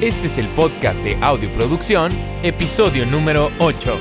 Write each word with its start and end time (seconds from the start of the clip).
Este 0.00 0.28
es 0.28 0.38
el 0.38 0.48
podcast 0.54 1.04
de 1.04 1.14
Audioproducción, 1.16 2.10
episodio 2.42 3.04
número 3.04 3.50
8. 3.58 3.98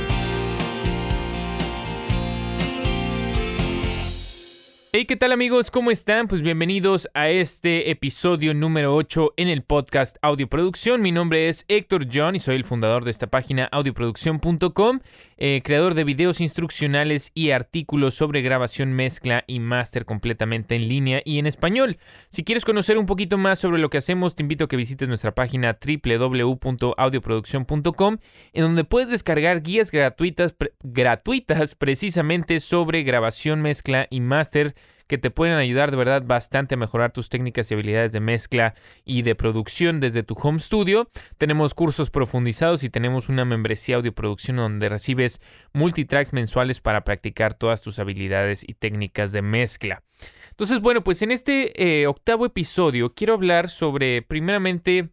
Hey, 4.94 5.04
¿qué 5.04 5.18
tal 5.18 5.34
amigos? 5.34 5.70
¿Cómo 5.70 5.92
están? 5.92 6.30
Pues 6.30 6.42
bienvenidos 6.42 7.10
a 7.14 7.30
este 7.30 7.92
episodio 7.92 8.54
número 8.54 8.96
8 8.96 9.34
en 9.36 9.50
el 9.50 9.62
podcast 9.62 10.16
Audioproducción. 10.22 11.02
Mi 11.02 11.12
nombre 11.12 11.50
es 11.50 11.66
Héctor 11.68 12.08
John 12.12 12.38
y 12.38 12.40
soy 12.40 12.56
el 12.56 12.64
fundador 12.64 13.04
de 13.04 13.12
esta 13.12 13.28
página 13.28 13.66
audioproducción.com, 13.66 15.02
eh, 15.42 15.62
creador 15.64 15.94
de 15.94 16.04
videos 16.04 16.42
instruccionales 16.42 17.32
y 17.34 17.52
artículos 17.52 18.14
sobre 18.14 18.42
grabación, 18.42 18.92
mezcla 18.92 19.46
y 19.48 19.62
máster 19.62 20.04
completamente 20.04 20.76
en 20.76 20.90
línea 20.90 21.22
y 21.24 21.40
en 21.40 21.48
español. 21.48 21.98
Si 22.28 22.44
quieres 22.44 22.66
conocer 22.66 22.98
un 22.98 23.06
poquito 23.06 23.38
más 23.38 23.58
sobre 23.58 23.80
lo 23.80 23.90
que 23.90 24.00
hacemos, 24.00 24.36
te 24.36 24.44
invito 24.44 24.66
a 24.66 24.68
que 24.68 24.76
visites 24.76 25.08
nuestra 25.08 25.34
página 25.34 25.80
www.audioproducción.com, 25.80 28.18
en 28.52 28.62
donde 28.62 28.84
puedes 28.84 29.10
descargar 29.10 29.62
guías 29.62 29.92
gratuitas, 29.92 30.58
gratuitas 30.84 31.76
precisamente 31.76 32.60
sobre 32.60 33.04
grabación, 33.04 33.62
mezcla 33.62 34.08
y 34.10 34.20
máster 34.20 34.76
que 35.10 35.18
te 35.18 35.32
pueden 35.32 35.58
ayudar 35.58 35.90
de 35.90 35.98
verdad 35.98 36.24
bastante 36.24 36.76
a 36.76 36.78
mejorar 36.78 37.12
tus 37.12 37.30
técnicas 37.30 37.70
y 37.70 37.74
habilidades 37.74 38.12
de 38.12 38.20
mezcla 38.20 38.76
y 39.04 39.24
de 39.24 39.34
producción 39.34 40.00
desde 40.00 40.22
tu 40.22 40.36
home 40.36 40.60
studio. 40.60 41.10
Tenemos 41.40 41.74
cursos 41.74 42.12
profundizados 42.12 42.84
y 42.84 42.92
tenemos 42.92 43.28
una 43.28 43.44
membresía 43.44 43.96
audio 43.96 44.14
producción 44.14 44.58
donde 44.58 44.88
recibes 44.88 45.42
multitracks 45.74 46.32
mensuales 46.32 46.80
para 46.80 47.04
practicar 47.04 47.56
todas 47.56 47.82
tus 47.82 47.98
habilidades 47.98 48.64
y 48.66 48.76
técnicas 48.76 49.32
de 49.32 49.42
mezcla. 49.42 50.04
Entonces, 50.52 50.80
bueno, 50.80 51.04
pues 51.04 51.24
en 51.24 51.32
este 51.32 52.02
eh, 52.02 52.06
octavo 52.06 52.46
episodio 52.46 53.16
quiero 53.16 53.34
hablar 53.34 53.70
sobre, 53.70 54.22
primeramente, 54.22 55.10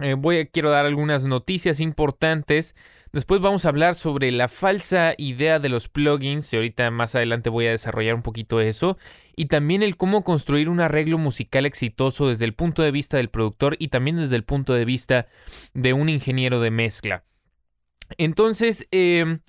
eh, 0.00 0.14
voy, 0.14 0.46
quiero 0.46 0.70
dar 0.70 0.84
algunas 0.84 1.24
noticias 1.24 1.80
importantes 1.80 2.74
Después 3.12 3.42
vamos 3.42 3.66
a 3.66 3.68
hablar 3.68 3.94
sobre 3.94 4.32
la 4.32 4.48
falsa 4.48 5.12
idea 5.18 5.58
de 5.58 5.68
los 5.68 5.88
plugins, 5.88 6.50
y 6.50 6.56
ahorita 6.56 6.90
más 6.90 7.14
adelante 7.14 7.50
voy 7.50 7.66
a 7.66 7.72
desarrollar 7.72 8.14
un 8.14 8.22
poquito 8.22 8.58
eso, 8.62 8.96
y 9.36 9.46
también 9.46 9.82
el 9.82 9.98
cómo 9.98 10.24
construir 10.24 10.70
un 10.70 10.80
arreglo 10.80 11.18
musical 11.18 11.66
exitoso 11.66 12.28
desde 12.28 12.46
el 12.46 12.54
punto 12.54 12.82
de 12.82 12.90
vista 12.90 13.18
del 13.18 13.28
productor 13.28 13.76
y 13.78 13.88
también 13.88 14.16
desde 14.16 14.36
el 14.36 14.44
punto 14.44 14.72
de 14.72 14.86
vista 14.86 15.26
de 15.74 15.92
un 15.92 16.08
ingeniero 16.08 16.58
de 16.60 16.70
mezcla. 16.70 17.24
Entonces, 18.16 18.86
em, 18.92 19.40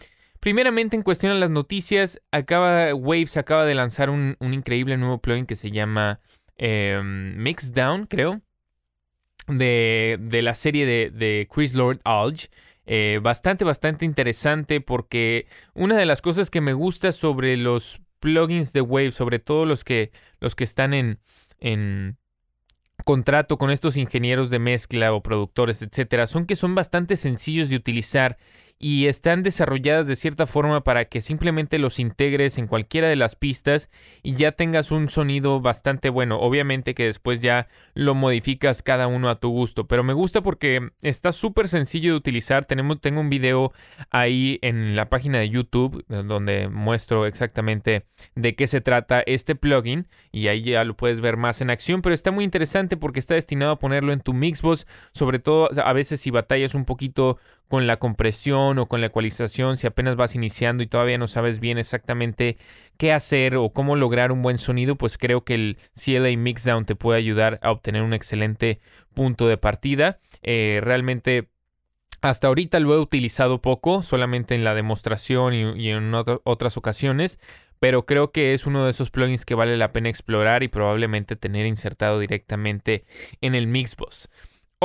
primeramente 0.41 0.97
en 0.97 1.03
cuestión 1.03 1.31
a 1.31 1.35
las 1.35 1.49
noticias, 1.49 2.19
acaba, 2.31 2.93
Waves 2.93 3.37
acaba 3.37 3.65
de 3.65 3.75
lanzar 3.75 4.09
un, 4.09 4.35
increíble 4.41 4.97
nuevo 4.97 5.21
plugin 5.21 5.45
que 5.45 5.55
se 5.55 5.71
llama 5.71 6.19
em, 6.57 7.37
Mixdown, 7.37 8.07
creo, 8.07 8.41
de, 9.47 10.39
la 10.43 10.53
serie 10.53 10.85
de, 10.85 11.09
de 11.11 11.47
Chris 11.51 11.73
Lord 11.73 11.99
Alge. 12.03 12.49
Eh, 12.85 13.19
bastante, 13.23 13.63
bastante 13.63 14.03
interesante 14.03 14.81
porque 14.81 15.47
una 15.73 15.95
de 15.95 16.05
las 16.05 16.21
cosas 16.21 16.49
que 16.49 16.59
me 16.59 16.73
gusta 16.73 17.13
sobre 17.13 17.55
los 17.55 18.01
plugins 18.19 18.73
de 18.73 18.81
Wave, 18.81 19.11
sobre 19.11 19.39
todo 19.39 19.65
los 19.65 19.83
que, 19.83 20.11
los 20.39 20.53
que 20.55 20.65
están 20.65 20.93
en, 20.93 21.19
en 21.59 22.17
contrato 23.03 23.57
con 23.57 23.71
estos 23.71 23.97
ingenieros 23.97 24.49
de 24.49 24.59
mezcla 24.59 25.13
o 25.13 25.23
productores, 25.23 25.81
etcétera, 25.81 26.27
son 26.27 26.45
que 26.45 26.55
son 26.55 26.75
bastante 26.75 27.15
sencillos 27.15 27.69
de 27.69 27.75
utilizar 27.75 28.37
y 28.83 29.07
están 29.07 29.43
desarrolladas 29.43 30.07
de 30.07 30.17
cierta 30.17 30.45
forma 30.45 30.83
para 30.83 31.05
que 31.05 31.21
simplemente 31.21 31.79
los 31.79 31.99
integres 31.99 32.57
en 32.57 32.67
cualquiera 32.67 33.07
de 33.07 33.15
las 33.15 33.37
pistas 33.37 33.89
y 34.23 34.33
ya 34.33 34.51
tengas 34.51 34.91
un 34.91 35.07
sonido 35.07 35.61
bastante 35.61 36.09
bueno. 36.09 36.37
Obviamente 36.41 36.93
que 36.93 37.05
después 37.05 37.39
ya 37.39 37.69
lo 37.93 38.13
modificas 38.13 38.81
cada 38.81 39.07
uno 39.07 39.29
a 39.29 39.39
tu 39.39 39.47
gusto, 39.51 39.87
pero 39.87 40.03
me 40.03 40.11
gusta 40.11 40.41
porque 40.41 40.89
está 41.01 41.31
súper 41.31 41.69
sencillo 41.69 42.11
de 42.11 42.17
utilizar. 42.17 42.65
Tenemos, 42.65 42.99
tengo 42.99 43.21
un 43.21 43.29
video 43.29 43.71
ahí 44.11 44.59
en 44.61 44.97
la 44.97 45.09
página 45.09 45.39
de 45.39 45.47
YouTube 45.47 46.03
eh, 46.09 46.21
donde 46.25 46.67
muestro 46.67 47.25
exactamente 47.25 48.05
de 48.35 48.53
qué 48.53 48.67
se 48.67 48.81
trata 48.81 49.23
este 49.25 49.55
plugin 49.55 50.09
y 50.33 50.47
ahí 50.47 50.61
ya 50.61 50.83
lo 50.83 50.97
puedes 50.97 51.21
ver 51.21 51.37
más 51.37 51.61
en 51.61 51.69
acción, 51.69 52.01
pero 52.01 52.13
está 52.13 52.31
muy 52.31 52.43
interesante 52.43 52.97
porque 52.97 53.21
está 53.21 53.35
destinado 53.35 53.71
a 53.71 53.79
ponerlo 53.79 54.11
en 54.11 54.19
tu 54.19 54.33
Mixbox, 54.33 54.85
sobre 55.13 55.39
todo 55.39 55.69
a 55.73 55.93
veces 55.93 56.19
si 56.19 56.31
batallas 56.31 56.75
un 56.75 56.83
poquito 56.83 57.37
con 57.67 57.87
la 57.87 57.97
compresión 57.97 58.77
o 58.77 58.87
con 58.87 59.01
la 59.01 59.07
ecualización, 59.07 59.77
si 59.77 59.87
apenas 59.87 60.15
vas 60.15 60.35
iniciando 60.35 60.83
y 60.83 60.87
todavía 60.87 61.17
no 61.17 61.27
sabes 61.27 61.59
bien 61.59 61.77
exactamente 61.77 62.57
qué 62.97 63.11
hacer 63.11 63.55
o 63.55 63.69
cómo 63.71 63.95
lograr 63.95 64.31
un 64.31 64.41
buen 64.41 64.57
sonido, 64.57 64.95
pues 64.95 65.17
creo 65.17 65.43
que 65.43 65.55
el 65.55 65.77
CLA 65.93 66.37
Mixdown 66.37 66.85
te 66.85 66.95
puede 66.95 67.17
ayudar 67.17 67.59
a 67.63 67.71
obtener 67.71 68.03
un 68.03 68.13
excelente 68.13 68.79
punto 69.13 69.47
de 69.47 69.57
partida. 69.57 70.19
Eh, 70.43 70.81
realmente 70.83 71.49
hasta 72.23 72.47
ahorita 72.47 72.79
lo 72.79 72.93
he 72.93 72.99
utilizado 72.99 73.61
poco, 73.61 74.01
solamente 74.01 74.55
en 74.55 74.63
la 74.63 74.75
demostración 74.75 75.53
y, 75.53 75.89
en 75.89 76.13
otras 76.13 76.77
ocasiones, 76.77 77.37
pero 77.79 78.05
creo 78.05 78.31
que 78.31 78.53
es 78.53 78.65
uno 78.65 78.85
de 78.85 78.91
esos 78.91 79.11
plugins 79.11 79.43
que 79.43 79.55
vale 79.55 79.75
la 79.75 79.91
pena 79.91 80.07
explorar 80.07 80.63
y 80.63 80.69
probablemente 80.69 81.35
tener 81.35 81.65
insertado 81.65 82.19
directamente 82.19 83.03
en 83.41 83.55
el 83.55 83.67
Mixbox. 83.67 84.29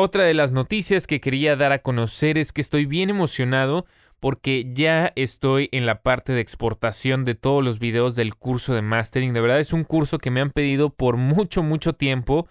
Otra 0.01 0.23
de 0.23 0.33
las 0.33 0.53
noticias 0.53 1.09
que 1.09 1.21
quería 1.21 1.57
dar 1.57 1.73
a 1.73 1.81
conocer 1.81 2.39
es 2.39 2.53
que 2.53 2.61
estoy 2.61 2.87
bien 2.87 3.11
emocionado 3.11 3.85
porque 4.21 4.71
ya 4.73 5.13
estoy 5.17 5.69
en 5.73 5.87
la 5.87 6.03
parte 6.03 6.33
de 6.33 6.41
exportación 6.41 7.25
de 7.25 7.35
todos 7.35 7.65
los 7.65 7.81
videos 7.81 8.15
del 8.15 8.37
curso 8.37 8.75
de 8.75 8.83
mastering. 8.83 9.33
De 9.33 9.41
verdad 9.41 9.59
es 9.59 9.73
un 9.73 9.83
curso 9.83 10.19
que 10.19 10.31
me 10.31 10.41
han 10.41 10.53
pedido 10.53 10.91
por 10.91 11.17
mucho, 11.17 11.65
mucho 11.65 11.95
tiempo 11.95 12.47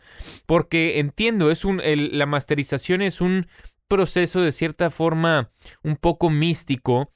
porque 0.46 1.00
entiendo, 1.00 1.50
es 1.50 1.64
un, 1.64 1.82
la 1.86 2.26
masterización 2.26 3.02
es 3.02 3.22
un 3.22 3.48
proceso 3.88 4.42
de 4.42 4.52
cierta 4.52 4.90
forma 4.90 5.50
un 5.84 5.96
poco 5.96 6.30
místico. 6.30 7.14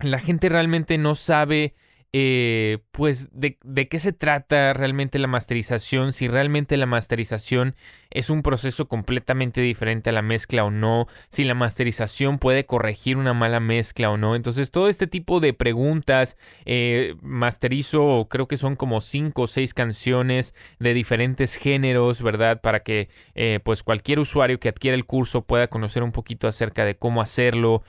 La 0.00 0.20
gente 0.20 0.48
realmente 0.48 0.96
no 0.96 1.14
sabe 1.14 1.74
eh, 2.16 2.78
pues 2.92 3.28
de, 3.32 3.58
qué 3.88 3.98
se 3.98 4.12
trata 4.12 4.72
realmente 4.72 5.18
la 5.18 5.26
masterización, 5.26 6.12
si 6.12 6.28
realmente 6.28 6.76
la 6.76 6.86
masterización 6.86 7.74
es 8.10 8.30
un 8.30 8.42
proceso 8.42 8.86
completamente 8.86 9.60
diferente 9.60 10.10
a 10.10 10.12
la 10.12 10.22
mezcla 10.22 10.64
o 10.64 10.70
no, 10.70 11.08
si 11.28 11.42
la 11.42 11.54
masterización 11.54 12.38
puede 12.38 12.66
corregir 12.66 13.16
una 13.16 13.34
mala 13.34 13.58
mezcla 13.58 14.12
o 14.12 14.16
no. 14.16 14.36
Entonces 14.36 14.70
todo 14.70 14.88
este 14.88 15.08
tipo 15.08 15.40
de 15.40 15.54
preguntas, 15.54 16.36
eh, 16.66 17.16
masterizo 17.20 18.28
creo 18.30 18.46
que 18.46 18.58
son 18.58 18.76
como 18.76 19.00
cinco 19.00 19.42
o 19.42 19.46
seis 19.48 19.74
canciones 19.74 20.54
de 20.78 20.94
diferentes 20.94 21.56
géneros, 21.56 22.22
¿verdad? 22.22 22.60
Para 22.60 22.84
que 22.84 23.08
eh, 23.34 23.58
pues 23.64 23.82
cualquier 23.82 24.20
usuario 24.20 24.60
que 24.60 24.68
adquiera 24.68 24.94
el 24.94 25.04
curso 25.04 25.42
pueda 25.42 25.66
conocer 25.66 26.04
un 26.04 26.12
poquito 26.12 26.46
acerca 26.46 26.84
de 26.84 26.94
cómo 26.94 27.20
hacerlo, 27.20 27.82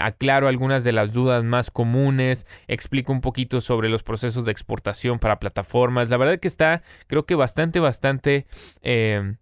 aclaro 0.00 0.48
algunas 0.48 0.84
de 0.84 0.92
las 0.92 1.12
dudas 1.12 1.44
más 1.44 1.70
comunes, 1.70 2.46
explico 2.66 3.12
un 3.12 3.20
poquito 3.20 3.57
sobre 3.60 3.88
los 3.88 4.02
procesos 4.02 4.44
de 4.44 4.52
exportación 4.52 5.18
para 5.18 5.38
plataformas. 5.38 6.10
La 6.10 6.16
verdad 6.16 6.38
que 6.38 6.48
está, 6.48 6.82
creo 7.06 7.26
que 7.26 7.34
bastante, 7.34 7.80
bastante... 7.80 8.46
Eh, 8.82 9.34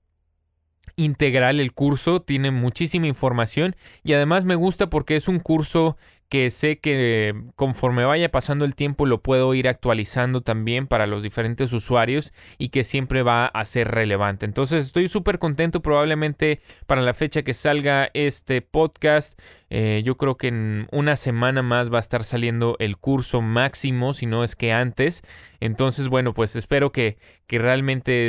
integral 0.94 1.60
el 1.60 1.72
curso, 1.72 2.22
tiene 2.22 2.50
muchísima 2.50 3.06
información 3.06 3.76
y 4.02 4.14
además 4.14 4.44
me 4.44 4.54
gusta 4.54 4.88
porque 4.88 5.16
es 5.16 5.28
un 5.28 5.40
curso 5.40 5.98
que 6.28 6.50
sé 6.50 6.78
que 6.78 7.34
conforme 7.54 8.04
vaya 8.04 8.30
pasando 8.30 8.64
el 8.64 8.74
tiempo 8.74 9.06
lo 9.06 9.22
puedo 9.22 9.54
ir 9.54 9.68
actualizando 9.68 10.40
también 10.40 10.86
para 10.86 11.06
los 11.06 11.22
diferentes 11.22 11.72
usuarios 11.72 12.32
y 12.58 12.70
que 12.70 12.84
siempre 12.84 13.22
va 13.22 13.46
a 13.46 13.64
ser 13.64 13.88
relevante. 13.88 14.46
Entonces 14.46 14.84
estoy 14.84 15.08
súper 15.08 15.38
contento 15.38 15.82
probablemente 15.82 16.60
para 16.86 17.02
la 17.02 17.14
fecha 17.14 17.42
que 17.42 17.54
salga 17.54 18.10
este 18.14 18.62
podcast. 18.62 19.40
Eh, 19.70 20.02
yo 20.04 20.16
creo 20.16 20.36
que 20.36 20.48
en 20.48 20.86
una 20.92 21.16
semana 21.16 21.62
más 21.62 21.92
va 21.92 21.98
a 21.98 22.00
estar 22.00 22.24
saliendo 22.24 22.76
el 22.78 22.96
curso 22.96 23.42
máximo, 23.42 24.12
si 24.12 24.26
no 24.26 24.44
es 24.44 24.56
que 24.56 24.72
antes. 24.72 25.22
Entonces, 25.60 26.08
bueno, 26.08 26.34
pues 26.34 26.56
espero 26.56 26.92
que, 26.92 27.18
que 27.46 27.58
realmente 27.58 28.28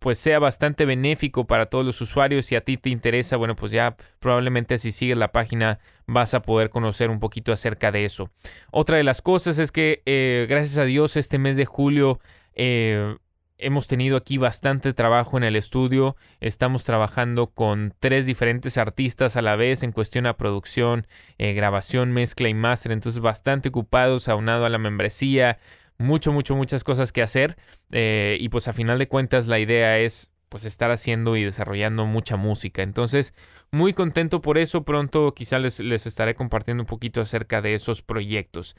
pues 0.00 0.18
sea 0.18 0.38
bastante 0.38 0.86
benéfico 0.86 1.46
para 1.46 1.66
todos 1.66 1.84
los 1.84 2.00
usuarios. 2.00 2.46
Si 2.46 2.56
a 2.56 2.62
ti 2.62 2.78
te 2.78 2.88
interesa, 2.88 3.36
bueno, 3.36 3.54
pues 3.54 3.70
ya 3.70 3.96
probablemente 4.18 4.78
si 4.78 4.92
sigues 4.92 5.18
la 5.18 5.30
página 5.30 5.78
vas 6.06 6.34
a 6.34 6.42
poder 6.42 6.70
conocer 6.70 7.10
un 7.10 7.20
poquito 7.20 7.52
acerca 7.52 7.92
de 7.92 8.06
eso. 8.06 8.30
Otra 8.72 8.96
de 8.96 9.04
las 9.04 9.22
cosas 9.22 9.58
es 9.58 9.70
que 9.70 10.02
eh, 10.06 10.46
gracias 10.48 10.78
a 10.78 10.84
Dios 10.84 11.16
este 11.16 11.38
mes 11.38 11.56
de 11.58 11.66
julio 11.66 12.18
eh, 12.54 13.14
hemos 13.58 13.88
tenido 13.88 14.16
aquí 14.16 14.38
bastante 14.38 14.94
trabajo 14.94 15.36
en 15.36 15.44
el 15.44 15.54
estudio. 15.54 16.16
Estamos 16.40 16.84
trabajando 16.84 17.48
con 17.48 17.94
tres 17.98 18.24
diferentes 18.24 18.78
artistas 18.78 19.36
a 19.36 19.42
la 19.42 19.54
vez 19.56 19.82
en 19.82 19.92
cuestión 19.92 20.26
a 20.26 20.38
producción, 20.38 21.06
eh, 21.36 21.52
grabación, 21.52 22.10
mezcla 22.10 22.48
y 22.48 22.54
máster. 22.54 22.90
Entonces 22.92 23.20
bastante 23.20 23.68
ocupados 23.68 24.28
aunado 24.28 24.64
a 24.64 24.70
la 24.70 24.78
membresía 24.78 25.58
mucho, 26.00 26.32
mucho, 26.32 26.56
muchas 26.56 26.82
cosas 26.82 27.12
que 27.12 27.22
hacer. 27.22 27.56
Eh, 27.92 28.38
y 28.40 28.48
pues 28.48 28.66
a 28.68 28.72
final 28.72 28.98
de 28.98 29.08
cuentas 29.08 29.46
la 29.46 29.58
idea 29.58 29.98
es 29.98 30.30
pues 30.48 30.64
estar 30.64 30.90
haciendo 30.90 31.36
y 31.36 31.44
desarrollando 31.44 32.06
mucha 32.06 32.36
música. 32.36 32.82
Entonces, 32.82 33.34
muy 33.70 33.92
contento 33.92 34.40
por 34.40 34.58
eso. 34.58 34.82
Pronto 34.82 35.32
quizá 35.34 35.58
les, 35.58 35.78
les, 35.78 36.06
estaré 36.06 36.34
compartiendo 36.34 36.82
un 36.82 36.88
poquito 36.88 37.20
acerca 37.20 37.62
de 37.62 37.74
esos 37.74 38.02
proyectos. 38.02 38.74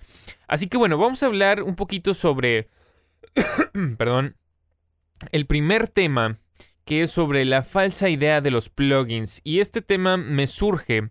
Así 0.47 0.67
que 0.67 0.77
bueno, 0.77 0.97
vamos 0.97 1.23
a 1.23 1.27
hablar 1.27 1.63
un 1.63 1.75
poquito 1.75 2.13
sobre, 2.13 2.67
perdón, 3.97 4.35
el 5.31 5.45
primer 5.45 5.87
tema 5.87 6.37
que 6.83 7.03
es 7.03 7.11
sobre 7.11 7.45
la 7.45 7.61
falsa 7.61 8.09
idea 8.09 8.41
de 8.41 8.51
los 8.51 8.69
plugins. 8.69 9.39
Y 9.43 9.59
este 9.59 9.81
tema 9.81 10.17
me 10.17 10.47
surge 10.47 11.09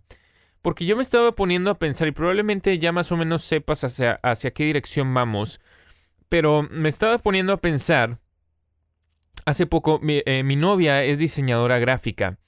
porque 0.63 0.85
yo 0.85 0.97
me 0.97 1.03
estaba 1.03 1.33
poniendo 1.33 1.71
a 1.71 1.79
pensar 1.79 2.09
y 2.09 2.13
probablemente 2.13 2.79
ya 2.79 2.93
más 2.93 3.11
o 3.13 3.17
menos 3.17 3.43
sepas 3.43 3.85
hacia, 3.85 4.21
hacia 4.23 4.51
qué 4.51 4.65
dirección 4.65 5.15
vamos, 5.15 5.61
pero 6.31 6.67
me 6.71 6.89
estaba 6.89 7.19
poniendo 7.19 7.53
a 7.53 7.59
pensar, 7.59 8.19
hace 9.45 9.67
poco 9.67 9.99
mi, 10.01 10.23
eh, 10.25 10.43
novia 10.43 11.05
es 11.05 11.19
diseñadora 11.19 11.79
gráfica. 11.79 12.39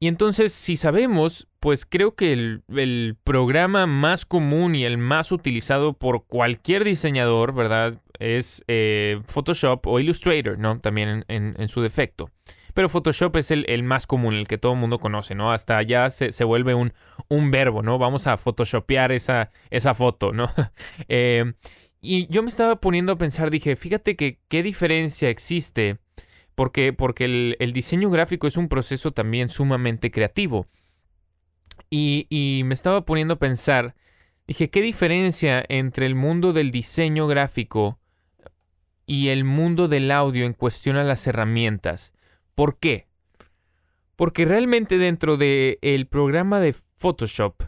Y 0.00 0.08
entonces, 0.08 0.52
si 0.52 0.76
sabemos, 0.76 1.48
pues 1.60 1.84
creo 1.84 2.14
que 2.14 2.32
el, 2.32 3.16
programa 3.24 3.86
más 3.86 4.26
común 4.26 4.74
y 4.74 4.84
el 4.84 4.98
más 4.98 5.30
utilizado 5.30 5.92
por 5.92 6.26
cualquier 6.26 6.84
diseñador, 6.84 7.54
¿verdad? 7.54 8.00
Es 8.18 8.64
eh, 8.68 9.20
Photoshop 9.26 9.86
o 9.86 10.00
Illustrator, 10.00 10.58
¿no? 10.58 10.80
También 10.80 11.24
en 11.28 11.68
su 11.68 11.80
defecto. 11.80 12.30
Pero 12.78 12.88
Photoshop 12.88 13.34
es 13.34 13.50
el, 13.50 13.82
más 13.82 14.06
común, 14.06 14.34
el 14.34 14.46
que 14.46 14.56
todo 14.56 14.74
el 14.74 14.78
mundo 14.78 15.00
conoce, 15.00 15.34
¿no? 15.34 15.50
Hasta 15.50 15.82
ya 15.82 16.10
se, 16.10 16.44
vuelve 16.44 16.74
un, 16.74 16.92
un, 17.26 17.50
verbo, 17.50 17.82
¿no? 17.82 17.98
Vamos 17.98 18.28
a 18.28 18.36
photoshopear 18.36 19.10
esa, 19.10 19.50
esa 19.70 19.94
foto, 19.94 20.32
¿no? 20.32 20.48
Eh, 21.08 21.54
y 22.00 22.26
yo 22.28 22.42
me 22.42 22.48
estaba 22.48 22.80
poniendo 22.80 23.12
a 23.12 23.18
pensar, 23.18 23.50
dije, 23.50 23.76
fíjate 23.76 24.16
que 24.16 24.38
qué 24.48 24.62
diferencia 24.62 25.30
existe, 25.30 25.98
porque, 26.54 26.92
porque 26.92 27.56
el, 27.58 27.72
diseño 27.72 28.10
gráfico 28.10 28.46
es 28.46 28.56
un 28.56 28.68
proceso 28.68 29.12
también 29.12 29.48
sumamente 29.48 30.10
creativo. 30.10 30.66
Y, 31.90 32.26
y 32.30 32.62
me 32.64 32.74
estaba 32.74 33.04
poniendo 33.04 33.34
a 33.34 33.38
pensar, 33.38 33.94
dije, 34.46 34.70
¿qué 34.70 34.80
diferencia 34.80 35.64
entre 35.68 36.06
el 36.06 36.14
mundo 36.14 36.52
del 36.52 36.70
diseño 36.70 37.26
gráfico 37.26 37.98
y 39.06 39.28
el 39.28 39.44
mundo 39.44 39.88
del 39.88 40.10
audio 40.10 40.44
en 40.46 40.52
cuestión 40.52 40.96
a 40.96 41.04
las 41.04 41.26
herramientas? 41.26 42.12
¿Por 42.54 42.78
qué? 42.78 43.06
Porque 44.16 44.44
realmente 44.44 44.98
dentro 44.98 45.36
del 45.36 45.78
el 45.80 46.06
programa 46.06 46.60
de 46.60 46.74
Photoshop, 46.96 47.62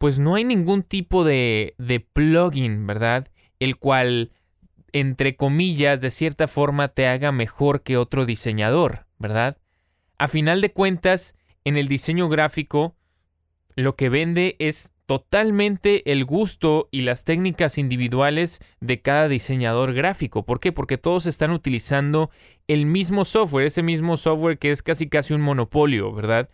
pues 0.00 0.18
no 0.18 0.34
hay 0.34 0.44
ningún 0.44 0.82
tipo 0.82 1.24
de, 1.24 1.74
de 1.76 2.00
plugin, 2.00 2.86
¿verdad? 2.86 3.28
El 3.58 3.76
cual, 3.76 4.32
entre 4.94 5.36
comillas, 5.36 6.00
de 6.00 6.10
cierta 6.10 6.48
forma 6.48 6.88
te 6.88 7.06
haga 7.06 7.32
mejor 7.32 7.82
que 7.82 7.98
otro 7.98 8.24
diseñador, 8.24 9.04
¿verdad? 9.18 9.58
A 10.16 10.26
final 10.26 10.62
de 10.62 10.72
cuentas, 10.72 11.34
en 11.64 11.76
el 11.76 11.86
diseño 11.86 12.30
gráfico, 12.30 12.96
lo 13.76 13.94
que 13.94 14.08
vende 14.08 14.56
es 14.58 14.94
totalmente 15.04 16.10
el 16.10 16.24
gusto 16.24 16.88
y 16.90 17.02
las 17.02 17.24
técnicas 17.24 17.76
individuales 17.76 18.60
de 18.80 19.02
cada 19.02 19.28
diseñador 19.28 19.92
gráfico. 19.92 20.46
¿Por 20.46 20.60
qué? 20.60 20.72
Porque 20.72 20.96
todos 20.96 21.26
están 21.26 21.50
utilizando 21.50 22.30
el 22.68 22.86
mismo 22.86 23.26
software, 23.26 23.66
ese 23.66 23.82
mismo 23.82 24.16
software 24.16 24.58
que 24.58 24.70
es 24.70 24.82
casi 24.82 25.10
casi 25.10 25.34
un 25.34 25.42
monopolio, 25.42 26.10
¿verdad? 26.14 26.48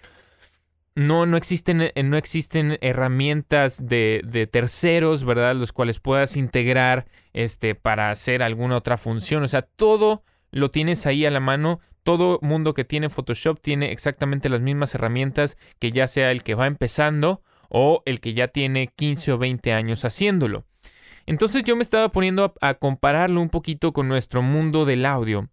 No, 0.96 1.26
no 1.26 1.36
existen, 1.36 1.82
eh, 1.82 1.92
no 2.02 2.16
existen 2.16 2.78
herramientas 2.80 3.86
de, 3.86 4.22
de, 4.24 4.46
terceros, 4.46 5.24
¿verdad? 5.24 5.54
Los 5.54 5.72
cuales 5.72 6.00
puedas 6.00 6.38
integrar 6.38 7.06
este, 7.34 7.74
para 7.74 8.10
hacer 8.10 8.42
alguna 8.42 8.78
otra 8.78 8.96
función. 8.96 9.42
O 9.42 9.46
sea, 9.46 9.60
todo 9.60 10.24
lo 10.50 10.70
tienes 10.70 11.04
ahí 11.04 11.26
a 11.26 11.30
la 11.30 11.38
mano. 11.38 11.80
Todo 12.02 12.38
mundo 12.40 12.72
que 12.72 12.86
tiene 12.86 13.10
Photoshop 13.10 13.60
tiene 13.60 13.92
exactamente 13.92 14.48
las 14.48 14.62
mismas 14.62 14.94
herramientas 14.94 15.58
que 15.78 15.92
ya 15.92 16.06
sea 16.06 16.30
el 16.30 16.42
que 16.42 16.54
va 16.54 16.66
empezando 16.66 17.42
o 17.68 18.02
el 18.06 18.20
que 18.20 18.32
ya 18.32 18.48
tiene 18.48 18.88
15 18.96 19.32
o 19.32 19.38
20 19.38 19.74
años 19.74 20.02
haciéndolo. 20.06 20.64
Entonces 21.26 21.62
yo 21.64 21.76
me 21.76 21.82
estaba 21.82 22.10
poniendo 22.10 22.54
a, 22.62 22.74
compararlo 22.74 23.42
un 23.42 23.50
poquito 23.50 23.92
con 23.92 24.08
nuestro 24.08 24.40
mundo 24.40 24.86
del 24.86 25.04
audio. 25.04 25.50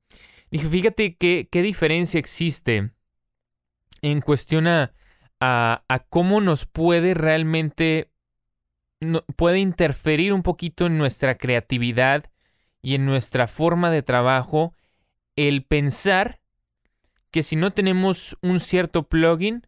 Dije, 0.51 0.69
fíjate 0.69 1.18
qué, 1.18 1.50
qué 1.51 1.62
diferencia 1.62 2.18
existe 2.18 2.92
en 4.01 4.22
cuestión 4.22 4.68
a, 4.68 4.94
a, 5.39 5.83
cómo 6.09 6.41
nos 6.41 6.65
puede 6.65 7.13
realmente, 7.13 8.09
puede 9.35 9.59
interferir 9.59 10.33
un 10.33 10.44
poquito 10.44 10.85
en 10.85 10.97
nuestra 10.97 11.38
creatividad 11.38 12.25
y 12.81 12.95
en 12.95 13.06
nuestra 13.06 13.47
forma 13.47 13.91
de 13.91 14.03
trabajo 14.03 14.74
el 15.35 15.63
pensar 15.63 16.39
que 17.31 17.44
si 17.44 17.56
no 17.56 17.71
tenemos 17.71 18.38
un 18.41 18.59
cierto 18.59 19.03
plugin, 19.03 19.68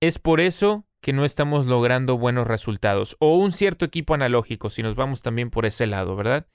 es 0.00 0.18
por 0.18 0.40
eso 0.40 0.84
que 1.00 1.12
no 1.12 1.24
estamos 1.24 1.66
logrando 1.66 2.18
buenos 2.18 2.46
resultados. 2.46 3.16
O 3.20 3.36
un 3.36 3.52
cierto 3.52 3.84
equipo 3.84 4.14
analógico, 4.14 4.70
si 4.70 4.82
nos 4.82 4.94
vamos 4.94 5.22
también 5.22 5.50
por 5.50 5.66
ese 5.66 5.86
lado, 5.86 6.16
¿verdad? 6.16 6.46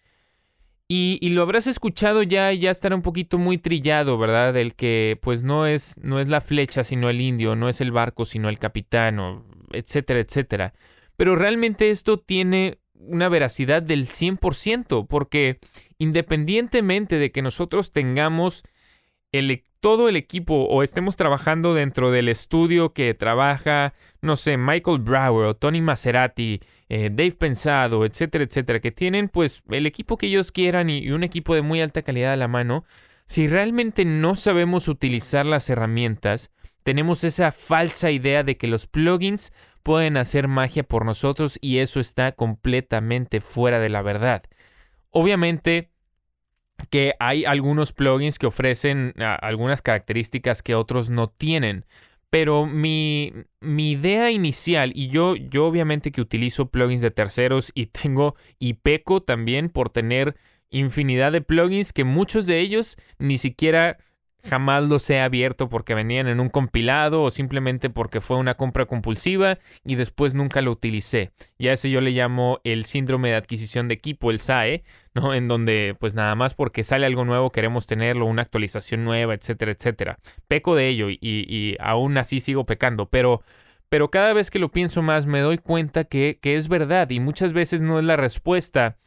Y, 0.91 1.30
lo 1.30 1.44
habrás 1.44 1.68
escuchado 1.68 2.24
ya, 2.24 2.51
ya 2.51 2.71
estará 2.71 2.95
un 2.95 3.03
poquito 3.03 3.38
muy 3.38 3.59
trillado, 3.59 4.18
¿verdad? 4.18 4.57
El 4.57 4.74
que 4.74 5.19
pues 5.21 5.44
no 5.44 5.68
es, 5.68 5.95
no 6.01 6.19
es 6.19 6.30
la 6.30 6.41
flecha 6.41 6.83
sino 6.83 7.12
el 7.12 7.21
indio, 7.21 7.56
no 7.56 7.69
es 7.69 7.80
el 7.80 7.91
barco 7.91 8.25
sino 8.25 8.50
el 8.50 8.57
capitán, 8.57 9.19
etcétera, 9.71 10.19
etcétera. 10.19 10.74
Pero 11.15 11.36
realmente 11.36 11.91
esto 11.91 12.19
tiene 12.19 12.80
una 12.95 13.30
veracidad 13.30 13.83
del 13.83 14.07
100%, 14.07 15.06
porque 15.07 15.59
independientemente 16.00 17.19
de 17.19 17.31
que 17.31 17.44
nosotros 17.44 17.92
tengamos 17.92 18.63
el, 19.31 19.63
todo 19.79 20.09
el 20.09 20.15
equipo 20.15 20.65
o 20.65 20.83
estemos 20.83 21.15
trabajando 21.15 21.73
dentro 21.73 22.11
del 22.11 22.27
estudio 22.27 22.93
que 22.93 23.13
trabaja, 23.13 23.93
no 24.21 24.35
sé, 24.35 24.57
Michael 24.57 24.99
Brower 24.99 25.47
o 25.47 25.55
Tony 25.55 25.81
Maserati, 25.81 26.59
eh, 26.89 27.09
Dave 27.11 27.33
Pensado, 27.33 28.05
etcétera, 28.05 28.43
etcétera, 28.43 28.79
que 28.79 28.91
tienen 28.91 29.29
pues 29.29 29.63
el 29.69 29.85
equipo 29.85 30.17
que 30.17 30.27
ellos 30.27 30.51
quieran 30.51 30.89
y, 30.89 31.11
un 31.11 31.23
equipo 31.23 31.55
de 31.55 31.61
muy 31.61 31.81
alta 31.81 32.01
calidad 32.01 32.33
a 32.33 32.37
la 32.37 32.47
mano, 32.47 32.83
si 33.25 33.47
realmente 33.47 34.05
no 34.05 34.35
sabemos 34.35 34.87
utilizar 34.87 35.45
las 35.45 35.69
herramientas, 35.69 36.51
tenemos 36.83 37.23
esa 37.23 37.51
falsa 37.51 38.11
idea 38.11 38.43
de 38.43 38.57
que 38.57 38.67
los 38.67 38.87
plugins 38.87 39.53
pueden 39.83 40.17
hacer 40.17 40.47
magia 40.47 40.83
por 40.83 41.05
nosotros 41.05 41.57
y 41.61 41.77
eso 41.77 41.99
está 41.99 42.31
completamente 42.31 43.39
fuera 43.41 43.79
de 43.79 43.89
la 43.89 44.01
verdad. 44.01 44.43
Obviamente, 45.11 45.91
que 46.87 47.13
hay 47.19 47.45
algunos 47.45 47.93
plugins 47.93 48.39
que 48.39 48.47
ofrecen 48.47 49.13
algunas 49.41 49.81
características 49.81 50.63
que 50.63 50.75
otros 50.75 51.09
no 51.09 51.29
tienen. 51.29 51.85
Pero 52.29 52.65
mi, 52.67 53.33
mi, 53.59 53.91
idea 53.91 54.29
inicial, 54.29 54.91
y 54.93 55.07
yo, 55.07 55.35
yo 55.35 55.65
obviamente 55.65 56.11
que 56.11 56.21
utilizo 56.21 56.69
plugins 56.69 57.01
de 57.01 57.11
terceros 57.11 57.71
y 57.73 57.85
tengo 57.87 58.35
y 58.59 58.73
peco 58.73 59.21
también 59.21 59.69
por 59.69 59.89
tener 59.89 60.35
infinidad 60.69 61.31
de 61.31 61.41
plugins 61.41 61.93
que 61.93 62.03
muchos 62.03 62.45
de 62.45 62.59
ellos 62.59 62.97
ni 63.17 63.39
siquiera 63.39 63.97
jamás 64.44 64.83
los 64.83 65.09
he 65.09 65.19
abierto 65.19 65.69
porque 65.69 65.94
venían 65.94 66.28
en 66.28 66.40
un 66.40 66.49
compilado 66.49 67.23
o 67.23 67.31
simplemente 67.31 67.90
porque 67.90 68.21
fue 68.21 68.37
una 68.37 68.56
compra 68.56 68.85
compulsiva 68.85 69.59
y 69.83 69.95
después 69.95 70.33
nunca 70.33 70.61
lo 70.61 70.71
utilicé. 70.71 71.31
Y 71.57 71.68
a 71.68 71.73
ese 71.73 71.90
yo 71.90 72.02
le 72.02 72.11
llamo 72.11 72.59
el 72.63 72.85
síndrome 72.85 73.30
de 73.30 73.35
adquisición 73.35 73.87
de 73.87 73.95
equipo, 73.95 74.31
el 74.31 74.40
SAE, 74.40 74.83
¿no? 75.13 75.33
En 75.33 75.47
donde 75.47 75.95
pues 75.99 76.16
nada 76.16 76.35
más 76.35 76.54
porque 76.54 76.83
sale 76.83 77.06
algo 77.06 77.25
nuevo 77.25 77.52
queremos 77.52 77.85
tenerlo, 77.85 78.25
una 78.25 78.44
actualización 78.44 79.04
nueva, 79.04 79.33
etcétera, 79.33 79.71
etcétera. 79.71 80.19
Peco 80.47 80.75
de 80.75 80.87
ello 80.87 81.07
y, 81.09 81.75
aún 81.80 82.18
así 82.18 82.40
sigo 82.40 82.66
pecando, 82.66 83.09
pero... 83.09 83.42
Pero 83.92 84.11
cada 84.11 84.33
vez 84.33 84.52
que 84.52 84.59
lo 84.59 84.69
pienso 84.69 85.02
más 85.02 85.25
me 85.25 85.40
doy 85.40 85.57
cuenta 85.57 86.04
que, 86.04 86.37
es 86.44 86.68
verdad 86.68 87.09
y 87.09 87.19
muchas 87.19 87.54
veces 87.54 87.81
no 87.81 87.97
es 87.97 88.06
la 88.06 88.18
respuesta 88.18 88.97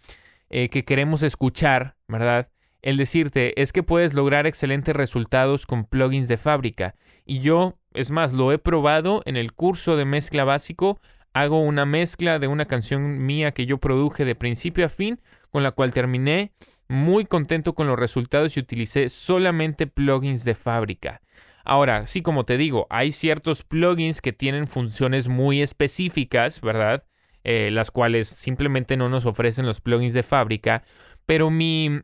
eh, 0.51 0.71
que 0.71 0.85
queremos 0.85 1.23
escuchar, 1.23 1.95
¿verdad? 2.09 2.49
El 2.83 2.97
decirte 2.97 3.61
es 3.61 3.73
que 3.73 3.85
puedes 3.85 4.13
lograr 4.13 4.47
excelentes 4.47 4.95
resultados 4.95 5.67
con 5.67 5.85
plugins 5.85 6.29
de 6.29 6.37
fábrica. 6.37 6.97
Y 7.25 7.39
yo, 7.39 7.79
es 7.95 8.11
más, 8.11 8.33
lo 8.33 8.51
he 8.53 8.59
probado 8.59 9.23
en 9.25 9.37
el 9.37 9.53
curso 9.53 9.97
de 9.97 10.05
mezcla 10.05 10.45
básico. 10.45 10.99
Hago 11.33 11.61
una 11.61 11.87
mezcla 11.87 12.41
de 12.41 12.49
una 12.49 12.67
canción 12.67 13.25
mía 13.25 13.53
que 13.53 13.67
yo 13.67 13.79
produje 13.79 14.25
de 14.25 14.35
principio 14.35 14.85
a 14.85 14.89
fin, 14.89 15.21
con 15.51 15.63
la 15.63 15.71
cual 15.71 15.95
terminé 15.95 16.53
muy 16.89 17.25
contento 17.25 17.75
con 17.75 17.87
los 17.87 17.99
resultados 17.99 18.57
y 18.57 18.61
utilicé 18.61 19.09
solamente 19.09 19.87
plugins 19.87 20.45
de 20.45 20.55
fábrica. 20.55 21.23
Ahora, 21.65 22.07
sí, 22.07 22.23
como 22.23 22.45
te 22.45 22.57
digo, 22.57 22.89
hay 22.91 23.13
ciertos 23.13 23.63
plugins 23.63 24.21
que 24.21 24.33
tienen 24.33 24.67
funciones 24.67 25.29
muy 25.29 25.63
específicas, 25.63 26.61
¿verdad? 26.61 27.05
Eh, 27.45 27.71
las 27.71 27.91
cuales 27.91 28.29
simplemente 28.29 28.97
no 28.97 29.09
nos 29.09 29.27
ofrecen 29.27 29.67
los 29.67 29.81
plugins 29.81 30.15
de 30.15 30.25
fábrica. 30.25 30.83
Pero 31.25 31.51
mi, 31.51 32.01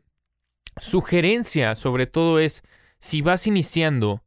sugerencia 0.79 1.75
sobre 1.75 2.07
todo 2.07 2.39
es, 2.39 2.63
si 2.99 3.21
vas 3.21 3.47
iniciando, 3.47 4.23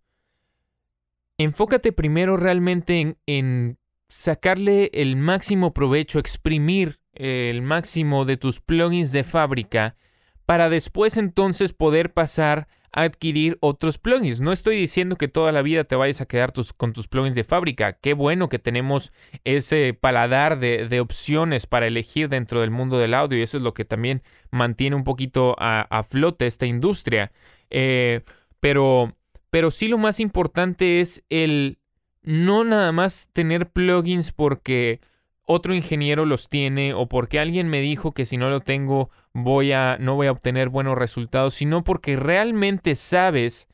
enfócate 1.39 1.93
primero 1.93 2.37
realmente 2.37 3.17
en, 3.27 3.79
sacarle 4.09 4.91
el 4.93 5.17
máximo 5.17 5.73
provecho, 5.73 6.19
exprimir 6.19 7.01
el 7.15 7.63
máximo 7.63 8.25
de 8.25 8.37
tus 8.37 8.61
plugins 8.61 9.13
de 9.13 9.25
fábrica 9.25 9.97
para 10.45 10.69
después 10.69 11.17
entonces 11.17 11.73
poder 11.73 12.13
pasar 12.13 12.69
adquirir 12.93 13.57
otros 13.61 13.99
plugins. 13.99 14.41
No 14.41 14.53
estoy 14.53 14.77
diciendo 14.77 15.17
que 15.17 15.29
toda 15.29 15.51
la 15.51 15.63
vida 15.63 15.85
te 15.85 15.97
vayas 15.97 16.21
a 16.21 16.27
quedar 16.27 16.53
con 16.77 16.93
tus 16.93 17.09
plugins 17.09 17.35
de 17.35 17.45
fábrica. 17.45 17.95
Qué 17.95 18.13
bueno 18.13 18.49
que 18.49 18.59
tenemos 18.59 19.13
ese 19.45 19.95
paladar 19.99 20.59
de, 20.59 21.01
opciones 21.01 21.67
para 21.67 21.87
elegir 21.87 22.29
dentro 22.29 22.61
del 22.61 22.71
mundo 22.71 22.99
del 22.99 23.15
audio 23.15 23.39
y 23.39 23.43
eso 23.43 23.57
es 23.57 23.63
lo 23.63 23.75
que 23.75 23.85
también 23.85 24.23
mantiene 24.51 24.95
un 24.95 25.05
poquito 25.05 25.57
a, 25.59 26.03
flote 26.03 26.47
esta 26.47 26.67
industria. 26.67 27.33
Eh, 27.71 28.21
Pero, 28.61 29.17
pero 29.51 29.71
sí 29.71 29.89
lo 29.89 29.99
más 29.99 30.21
importante 30.21 31.01
es 31.01 31.25
el 31.31 31.79
no 32.23 32.63
nada 32.63 32.93
más 32.93 33.29
tener 33.33 33.71
plugins 33.71 34.33
porque 34.33 35.01
otro 35.45 35.75
ingeniero 35.75 36.25
los 36.25 36.49
tiene 36.49 36.95
o 36.95 37.07
porque 37.07 37.41
alguien 37.41 37.69
me 37.69 37.81
dijo 37.81 38.13
que 38.13 38.25
si 38.25 38.37
no 38.37 38.51
lo 38.51 38.61
tengo 38.61 39.11
voy 39.33 39.73
a 39.73 39.97
no 39.99 40.15
voy 40.15 40.27
a 40.29 40.33
obtener 40.33 40.69
buenos 40.69 40.97
resultados, 40.97 41.55
sino 41.55 41.85
porque 41.85 42.17
realmente 42.17 42.95
sabes 42.95 43.69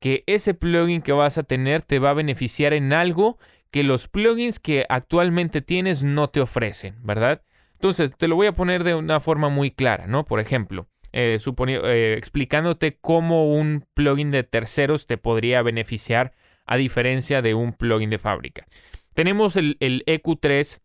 que 0.00 0.24
ese 0.26 0.54
plugin 0.54 1.00
que 1.00 1.12
vas 1.12 1.38
a 1.38 1.44
tener 1.44 1.82
te 1.82 1.98
va 1.98 2.10
a 2.10 2.14
beneficiar 2.14 2.72
en 2.72 2.92
algo 2.92 3.38
que 3.70 3.84
los 3.84 4.08
plugins 4.08 4.58
que 4.58 4.84
actualmente 4.88 5.62
tienes 5.62 6.02
no 6.02 6.28
te 6.28 6.40
ofrecen, 6.40 6.96
¿verdad? 7.02 7.42
Entonces, 7.74 8.12
te 8.16 8.28
lo 8.28 8.36
voy 8.36 8.46
a 8.46 8.52
poner 8.52 8.84
de 8.84 8.94
una 8.94 9.18
forma 9.18 9.48
muy 9.48 9.70
clara, 9.70 10.06
¿no? 10.06 10.24
Por 10.24 10.40
ejemplo, 10.40 10.88
eh, 11.12 11.38
eh, 11.40 12.14
explicándote 12.16 12.98
cómo 13.00 13.52
un 13.52 13.84
plugin 13.94 14.30
de 14.30 14.44
terceros 14.44 15.06
te 15.06 15.16
podría 15.16 15.62
beneficiar 15.62 16.32
a 16.66 16.76
diferencia 16.76 17.42
de 17.42 17.54
un 17.54 17.72
plugin 17.72 18.10
de 18.10 18.18
fábrica. 18.18 18.66
Tenemos 19.14 19.56
el, 19.56 19.76
EQ3 19.80 20.80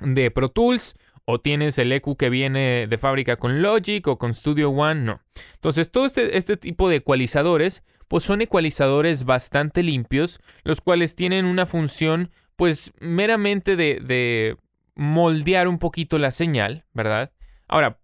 de 0.00 0.30
Pro 0.30 0.50
Tools 0.50 0.96
o 1.24 1.40
tienes 1.40 1.76
el 1.78 1.92
EQ 1.92 2.16
que 2.16 2.30
viene 2.30 2.86
de 2.88 2.98
fábrica 2.98 3.36
con 3.36 3.60
Logic 3.60 4.06
o 4.06 4.18
con 4.18 4.32
Studio 4.32 4.70
One, 4.70 5.02
no. 5.02 5.20
Entonces, 5.54 5.90
todo 5.90 6.06
este, 6.06 6.38
este 6.38 6.56
tipo 6.56 6.88
de 6.88 6.96
ecualizadores, 6.96 7.82
pues 8.08 8.24
son 8.24 8.40
ecualizadores 8.40 9.24
bastante 9.24 9.82
limpios, 9.82 10.40
los 10.64 10.80
cuales 10.80 11.16
tienen 11.16 11.44
una 11.44 11.66
función, 11.66 12.30
pues 12.56 12.92
meramente 12.98 13.76
de, 13.76 14.00
de 14.02 14.56
moldear 14.94 15.68
un 15.68 15.78
poquito 15.78 16.18
la 16.18 16.30
señal, 16.30 16.86
¿verdad? 16.94 17.30
Ahora, 17.68 18.00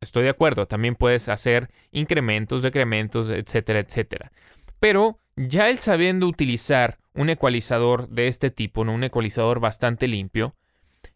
estoy 0.00 0.22
de 0.22 0.30
acuerdo, 0.30 0.66
también 0.66 0.94
puedes 0.94 1.28
hacer 1.28 1.68
incrementos, 1.90 2.62
decrementos, 2.62 3.30
etcétera, 3.30 3.80
etcétera. 3.80 4.30
Pero 4.78 5.18
ya 5.36 5.68
el 5.68 5.78
sabiendo 5.78 6.26
utilizar 6.26 6.98
un 7.14 7.28
ecualizador 7.28 8.08
de 8.08 8.28
este 8.28 8.50
tipo, 8.50 8.84
¿no? 8.84 8.92
un 8.92 9.04
ecualizador 9.04 9.60
bastante 9.60 10.08
limpio, 10.08 10.54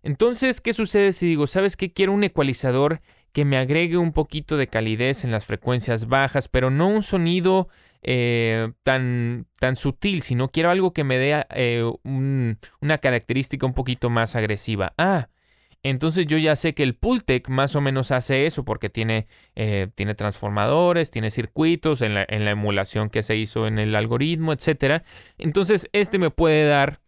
entonces, 0.02 0.60
¿qué 0.60 0.72
sucede 0.72 1.12
si 1.12 1.26
digo, 1.26 1.46
sabes 1.46 1.76
que 1.76 1.92
quiero 1.92 2.12
un 2.12 2.24
ecualizador 2.24 3.00
que 3.32 3.44
me 3.44 3.58
agregue 3.58 3.98
un 3.98 4.12
poquito 4.12 4.56
de 4.56 4.68
calidez 4.68 5.24
en 5.24 5.30
las 5.30 5.44
frecuencias 5.44 6.08
bajas, 6.08 6.48
pero 6.48 6.70
no 6.70 6.88
un 6.88 7.02
sonido 7.02 7.68
eh, 8.02 8.72
tan, 8.82 9.46
tan 9.58 9.76
sutil, 9.76 10.22
sino 10.22 10.48
quiero 10.48 10.70
algo 10.70 10.92
que 10.92 11.04
me 11.04 11.18
dé 11.18 11.44
eh, 11.50 11.84
una 12.04 12.98
característica 12.98 13.66
un 13.66 13.74
poquito 13.74 14.10
más 14.10 14.36
agresiva. 14.36 14.94
Ah, 14.96 15.28
entonces 15.82 16.26
yo 16.26 16.38
ya 16.38 16.56
sé 16.56 16.74
que 16.74 16.82
el 16.82 16.94
Pultec 16.96 17.48
más 17.48 17.76
o 17.76 17.80
menos 17.80 18.10
hace 18.10 18.46
eso 18.46 18.64
porque 18.64 18.88
tiene, 18.88 19.26
eh, 19.54 19.88
tiene 19.94 20.14
transformadores, 20.14 21.10
tiene 21.10 21.30
circuitos 21.30 22.02
en 22.02 22.14
la, 22.14 22.24
en 22.28 22.44
la, 22.44 22.52
emulación 22.52 23.10
que 23.10 23.22
se 23.22 23.36
hizo 23.36 23.66
en 23.66 23.78
el 23.78 23.94
algoritmo, 23.94 24.52
etc. 24.52 25.02
Entonces 25.38 25.88
este 25.92 26.18
me 26.18 26.30
puede 26.30 26.66
dar 26.66 27.00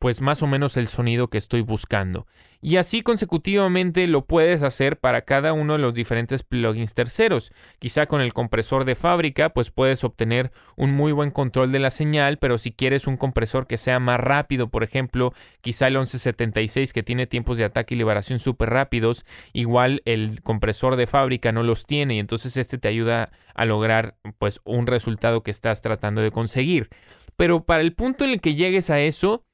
pues 0.00 0.22
más 0.22 0.42
o 0.42 0.46
menos 0.46 0.78
el 0.78 0.88
sonido 0.88 1.28
que 1.28 1.36
estoy 1.36 1.60
buscando. 1.60 2.26
Y 2.62 2.76
así 2.76 3.02
consecutivamente 3.02 4.06
lo 4.06 4.24
puedes 4.24 4.62
hacer 4.62 4.98
para 4.98 5.22
cada 5.22 5.52
uno 5.52 5.74
de 5.74 5.78
los 5.78 5.94
diferentes 5.94 6.42
plugins 6.42 6.94
terceros. 6.94 7.52
Quizá 7.78 8.06
con 8.06 8.22
el 8.22 8.32
compresor 8.32 8.86
de 8.86 8.94
fábrica 8.94 9.50
pues 9.50 9.70
puedes 9.70 10.02
obtener 10.02 10.52
un 10.76 10.92
muy 10.92 11.12
buen 11.12 11.30
control 11.30 11.70
de 11.70 11.80
la 11.80 11.90
señal, 11.90 12.38
pero 12.38 12.56
si 12.56 12.72
quieres 12.72 13.06
un 13.06 13.18
compresor 13.18 13.66
que 13.66 13.76
sea 13.76 13.98
más 13.98 14.18
rápido, 14.18 14.68
por 14.68 14.84
ejemplo, 14.84 15.34
quizá 15.60 15.86
el 15.86 15.94
1176 15.94 16.94
que 16.94 17.02
tiene 17.02 17.26
tiempos 17.26 17.58
de 17.58 17.64
ataque 17.64 17.94
y 17.94 17.98
liberación 17.98 18.38
súper 18.38 18.70
rápidos, 18.70 19.26
igual 19.52 20.00
el 20.06 20.42
compresor 20.42 20.96
de 20.96 21.06
fábrica 21.06 21.52
no 21.52 21.62
los 21.62 21.84
tiene 21.84 22.14
y 22.14 22.18
entonces 22.20 22.56
este 22.56 22.78
te 22.78 22.88
ayuda 22.88 23.32
a 23.54 23.66
lograr 23.66 24.16
pues 24.38 24.60
un 24.64 24.86
resultado 24.86 25.42
que 25.42 25.50
estás 25.50 25.82
tratando 25.82 26.22
de 26.22 26.30
conseguir. 26.30 26.88
Pero 27.36 27.64
para 27.64 27.82
el 27.82 27.94
punto 27.94 28.24
en 28.24 28.30
el 28.30 28.40
que 28.40 28.54
llegues 28.54 28.90
a 28.90 29.00
eso, 29.00 29.44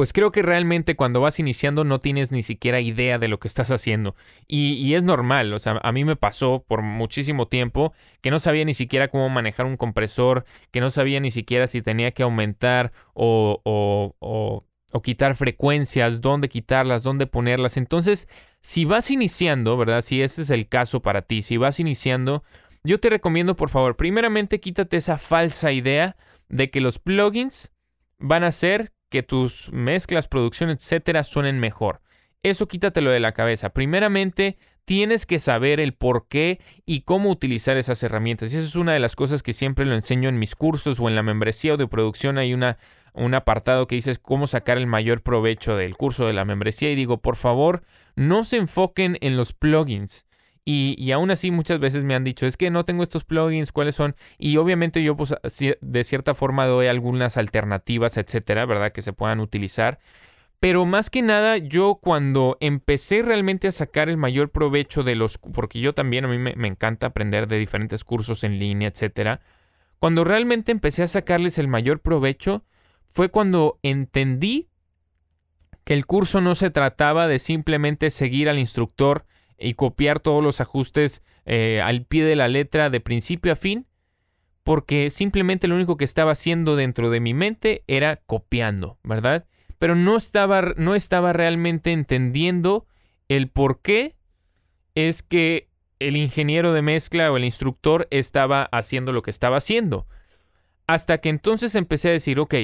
pues 0.00 0.14
creo 0.14 0.32
que 0.32 0.40
realmente 0.40 0.96
cuando 0.96 1.20
vas 1.20 1.38
iniciando 1.40 1.84
no 1.84 2.00
tienes 2.00 2.32
ni 2.32 2.42
siquiera 2.42 2.80
idea 2.80 3.18
de 3.18 3.28
lo 3.28 3.38
que 3.38 3.48
estás 3.48 3.70
haciendo. 3.70 4.16
Y, 4.48 4.94
es 4.94 5.02
normal, 5.02 5.52
o 5.52 5.58
sea, 5.58 5.78
a 5.82 5.92
mí 5.92 6.06
me 6.06 6.16
pasó 6.16 6.64
por 6.66 6.80
muchísimo 6.80 7.48
tiempo 7.48 7.92
que 8.22 8.30
no 8.30 8.38
sabía 8.38 8.64
ni 8.64 8.72
siquiera 8.72 9.08
cómo 9.08 9.28
manejar 9.28 9.66
un 9.66 9.76
compresor, 9.76 10.46
que 10.70 10.80
no 10.80 10.88
sabía 10.88 11.20
ni 11.20 11.30
siquiera 11.30 11.66
si 11.66 11.82
tenía 11.82 12.12
que 12.12 12.22
aumentar 12.22 12.92
o, 13.12 13.60
o, 13.62 14.16
o, 14.20 14.64
o 14.90 15.02
quitar 15.02 15.36
frecuencias, 15.36 16.22
dónde 16.22 16.48
quitarlas, 16.48 17.02
dónde 17.02 17.26
ponerlas. 17.26 17.76
Entonces, 17.76 18.26
si 18.62 18.86
vas 18.86 19.10
iniciando, 19.10 19.76
¿verdad? 19.76 20.00
Si 20.00 20.22
ese 20.22 20.40
es 20.40 20.48
el 20.48 20.66
caso 20.66 21.02
para 21.02 21.20
ti, 21.20 21.42
si 21.42 21.58
vas 21.58 21.78
iniciando, 21.78 22.42
yo 22.84 23.00
te 23.00 23.10
recomiendo, 23.10 23.54
por 23.54 23.68
favor, 23.68 23.96
primeramente 23.96 24.60
quítate 24.60 24.96
esa 24.96 25.18
falsa 25.18 25.72
idea 25.72 26.16
de 26.48 26.70
que 26.70 26.80
los 26.80 26.98
plugins 26.98 27.70
van 28.18 28.44
a 28.44 28.50
ser 28.50 28.94
que 29.10 29.22
tus 29.22 29.70
mezclas, 29.72 30.28
producción, 30.28 30.70
etcétera, 30.70 31.24
suenen 31.24 31.58
mejor. 31.58 32.00
Eso 32.42 32.68
quítatelo 32.68 33.10
de 33.10 33.20
la 33.20 33.32
cabeza. 33.32 33.70
Primeramente, 33.70 34.56
tienes 34.86 35.26
que 35.26 35.38
saber 35.38 35.78
el 35.78 35.92
por 35.92 36.26
qué 36.28 36.58
y 36.86 37.02
cómo 37.02 37.30
utilizar 37.30 37.76
esas 37.76 38.02
herramientas. 38.02 38.52
Y 38.52 38.56
eso 38.56 38.66
es 38.66 38.76
una 38.76 38.94
de 38.94 39.00
las 39.00 39.14
cosas 39.14 39.42
que 39.42 39.52
siempre 39.52 39.84
lo 39.84 39.94
enseño 39.94 40.28
en 40.28 40.38
mis 40.38 40.54
cursos 40.54 40.98
o 41.00 41.08
en 41.08 41.14
la 41.14 41.22
membresía 41.22 41.74
o 41.74 41.76
de 41.76 41.86
producción. 41.86 42.38
Hay 42.38 42.54
una, 42.54 42.78
un 43.12 43.34
apartado 43.34 43.86
que 43.86 43.96
dice 43.96 44.16
cómo 44.16 44.46
sacar 44.46 44.78
el 44.78 44.86
mayor 44.86 45.22
provecho 45.22 45.76
del 45.76 45.96
curso 45.96 46.26
de 46.26 46.32
la 46.32 46.46
membresía. 46.46 46.90
Y 46.90 46.96
digo, 46.96 47.18
por 47.18 47.36
favor, 47.36 47.82
no 48.16 48.44
se 48.44 48.56
enfoquen 48.56 49.18
en 49.20 49.36
los 49.36 49.52
plugins. 49.52 50.24
Y, 50.64 51.10
aún 51.10 51.30
así 51.30 51.50
muchas 51.50 51.80
veces 51.80 52.04
me 52.04 52.14
han 52.14 52.22
dicho, 52.22 52.46
es 52.46 52.56
que 52.56 52.70
no 52.70 52.84
tengo 52.84 53.02
estos 53.02 53.24
plugins, 53.24 53.72
¿cuáles 53.72 53.96
son? 53.96 54.14
Y 54.38 54.56
obviamente 54.56 55.02
yo 55.02 55.16
pues 55.16 55.34
de 55.80 56.04
cierta 56.04 56.34
forma 56.34 56.66
doy 56.66 56.86
algunas 56.86 57.36
alternativas, 57.36 58.16
etcétera, 58.16 58.66
¿verdad? 58.66 58.92
Que 58.92 59.02
se 59.02 59.12
puedan 59.12 59.40
utilizar. 59.40 59.98
Pero 60.60 60.84
más 60.84 61.10
que 61.10 61.22
nada, 61.22 61.56
yo 61.56 61.98
cuando 62.00 62.58
empecé 62.60 63.22
realmente 63.22 63.66
a 63.66 63.72
sacar 63.72 64.08
el 64.10 64.18
mayor 64.18 64.50
provecho 64.50 65.02
de 65.02 65.16
los, 65.16 65.38
porque 65.38 65.80
yo 65.80 65.94
también 65.94 66.26
a 66.26 66.28
mí 66.28 66.38
me, 66.38 66.54
me 66.54 66.68
encanta 66.68 67.06
aprender 67.06 67.48
de 67.48 67.58
diferentes 67.58 68.04
cursos 68.04 68.44
en 68.44 68.58
línea, 68.58 68.88
etcétera. 68.88 69.40
Cuando 69.98 70.22
realmente 70.22 70.70
empecé 70.70 71.02
a 71.02 71.08
sacarles 71.08 71.58
el 71.58 71.68
mayor 71.68 72.00
provecho 72.00 72.64
fue 73.12 73.30
cuando 73.30 73.78
entendí 73.82 74.68
que 75.84 75.94
el 75.94 76.06
curso 76.06 76.40
no 76.40 76.54
se 76.54 76.70
trataba 76.70 77.26
de 77.26 77.38
simplemente 77.38 78.10
seguir 78.10 78.48
al 78.48 78.58
instructor 78.58 79.24
y 79.60 79.74
copiar 79.74 80.20
todos 80.20 80.42
los 80.42 80.60
ajustes 80.60 81.22
eh, 81.44 81.80
al 81.82 82.04
pie 82.04 82.24
de 82.24 82.36
la 82.36 82.48
letra 82.48 82.90
de 82.90 83.00
principio 83.00 83.52
a 83.52 83.56
fin, 83.56 83.86
porque 84.62 85.10
simplemente 85.10 85.68
lo 85.68 85.74
único 85.74 85.96
que 85.96 86.04
estaba 86.04 86.32
haciendo 86.32 86.76
dentro 86.76 87.10
de 87.10 87.20
mi 87.20 87.34
mente 87.34 87.84
era 87.86 88.16
copiando, 88.16 88.98
¿verdad? 89.02 89.46
Pero 89.78 89.94
no 89.94 90.16
estaba, 90.16 90.74
no 90.76 90.94
estaba 90.94 91.32
realmente 91.32 91.92
entendiendo 91.92 92.86
el 93.28 93.48
por 93.48 93.80
qué 93.80 94.16
es 94.94 95.22
que 95.22 95.68
el 95.98 96.16
ingeniero 96.16 96.72
de 96.72 96.82
mezcla 96.82 97.30
o 97.30 97.36
el 97.36 97.44
instructor 97.44 98.08
estaba 98.10 98.64
haciendo 98.72 99.12
lo 99.12 99.22
que 99.22 99.30
estaba 99.30 99.58
haciendo. 99.58 100.06
Hasta 100.86 101.18
que 101.18 101.28
entonces 101.28 101.74
empecé 101.74 102.08
a 102.08 102.12
decir, 102.12 102.40
ok, 102.40 102.54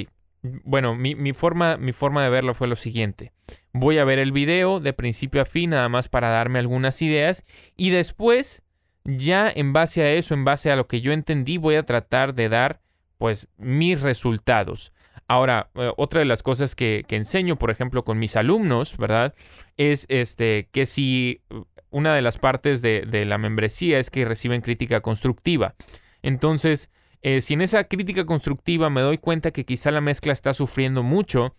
bueno, 0.63 0.95
mi, 0.95 1.33
forma, 1.33 1.77
mi 1.77 1.91
forma 1.91 2.23
de 2.23 2.29
verlo 2.29 2.53
fue 2.53 2.67
lo 2.67 2.75
siguiente. 2.75 3.31
Voy 3.73 3.97
a 3.97 4.05
ver 4.05 4.19
el 4.19 4.31
video 4.31 4.79
de 4.79 4.93
principio 4.93 5.41
a 5.41 5.45
fin, 5.45 5.71
nada 5.71 5.89
más 5.89 6.09
para 6.09 6.29
darme 6.29 6.59
algunas 6.59 7.01
ideas. 7.01 7.45
Y 7.75 7.89
después, 7.89 8.63
ya 9.03 9.51
en 9.53 9.73
base 9.73 10.01
a 10.01 10.13
eso, 10.13 10.33
en 10.33 10.45
base 10.45 10.71
a 10.71 10.75
lo 10.75 10.87
que 10.87 11.01
yo 11.01 11.11
entendí, 11.11 11.57
voy 11.57 11.75
a 11.75 11.83
tratar 11.83 12.33
de 12.33 12.49
dar, 12.49 12.81
pues, 13.17 13.47
mis 13.57 14.01
resultados. 14.01 14.93
Ahora, 15.27 15.69
eh, 15.75 15.91
otra 15.97 16.19
de 16.19 16.25
las 16.25 16.43
cosas 16.43 16.75
que, 16.75 17.05
enseño, 17.09 17.57
por 17.57 17.71
ejemplo, 17.71 18.03
con 18.03 18.19
mis 18.19 18.35
alumnos, 18.35 18.97
¿verdad? 18.97 19.33
Es 19.75 20.05
este, 20.09 20.69
que 20.71 20.85
si 20.85 21.41
uh, 21.49 21.63
una 21.89 22.15
de 22.15 22.21
las 22.21 22.37
partes 22.37 22.81
de 22.81 23.25
la 23.25 23.37
membresía 23.37 23.99
es 23.99 24.09
que 24.09 24.25
reciben 24.25 24.61
crítica 24.61 25.01
constructiva. 25.01 25.75
Entonces, 26.21 26.89
eh, 27.21 27.41
si 27.41 27.53
en 27.53 27.61
esa 27.61 27.85
crítica 27.85 28.25
constructiva 28.25 28.89
me 28.89 29.01
doy 29.01 29.17
cuenta 29.17 29.51
que 29.51 29.65
quizá 29.65 29.91
la 29.91 30.01
mezcla 30.01 30.33
está 30.33 30.53
sufriendo 30.53 31.03
mucho, 31.03 31.55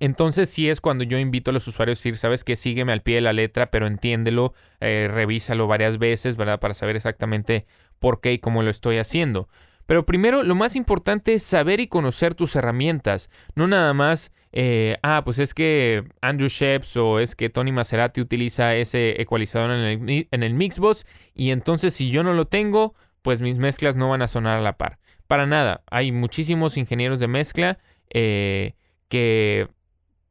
entonces 0.00 0.48
sí 0.48 0.68
es 0.68 0.80
cuando 0.80 1.04
yo 1.04 1.18
invito 1.18 1.50
a 1.50 1.54
los 1.54 1.68
usuarios 1.68 1.98
a 1.98 2.00
decir, 2.00 2.16
sabes 2.16 2.42
que 2.42 2.56
sígueme 2.56 2.92
al 2.92 3.02
pie 3.02 3.16
de 3.16 3.20
la 3.20 3.34
letra, 3.34 3.70
pero 3.70 3.86
entiéndelo, 3.86 4.54
eh, 4.80 5.08
revísalo 5.10 5.66
varias 5.66 5.98
veces, 5.98 6.36
¿verdad? 6.36 6.58
Para 6.58 6.74
saber 6.74 6.96
exactamente 6.96 7.66
por 7.98 8.20
qué 8.22 8.32
y 8.32 8.38
cómo 8.38 8.62
lo 8.62 8.70
estoy 8.70 8.96
haciendo. 8.96 9.48
Pero 9.84 10.06
primero, 10.06 10.42
lo 10.42 10.54
más 10.54 10.74
importante 10.74 11.34
es 11.34 11.42
saber 11.42 11.80
y 11.80 11.88
conocer 11.88 12.34
tus 12.34 12.56
herramientas. 12.56 13.28
No 13.54 13.66
nada 13.66 13.92
más, 13.92 14.32
eh, 14.52 14.96
ah, 15.02 15.22
pues 15.24 15.38
es 15.38 15.52
que 15.52 16.04
Andrew 16.22 16.48
Sheps 16.48 16.96
o 16.96 17.18
es 17.18 17.34
que 17.34 17.50
Tony 17.50 17.72
Maserati 17.72 18.20
utiliza 18.20 18.74
ese 18.76 19.20
ecualizador 19.20 19.72
en 19.72 20.08
el, 20.08 20.28
en 20.30 20.42
el 20.42 20.54
Mixbox 20.54 21.04
y 21.34 21.50
entonces 21.50 21.92
si 21.92 22.10
yo 22.10 22.22
no 22.22 22.32
lo 22.32 22.46
tengo, 22.46 22.94
pues 23.22 23.42
mis 23.42 23.58
mezclas 23.58 23.96
no 23.96 24.08
van 24.08 24.22
a 24.22 24.28
sonar 24.28 24.58
a 24.58 24.62
la 24.62 24.76
par. 24.76 24.98
Para 25.26 25.46
nada, 25.46 25.82
hay 25.90 26.12
muchísimos 26.12 26.76
ingenieros 26.76 27.20
de 27.20 27.28
mezcla 27.28 27.78
eh, 28.10 28.74
que 29.08 29.68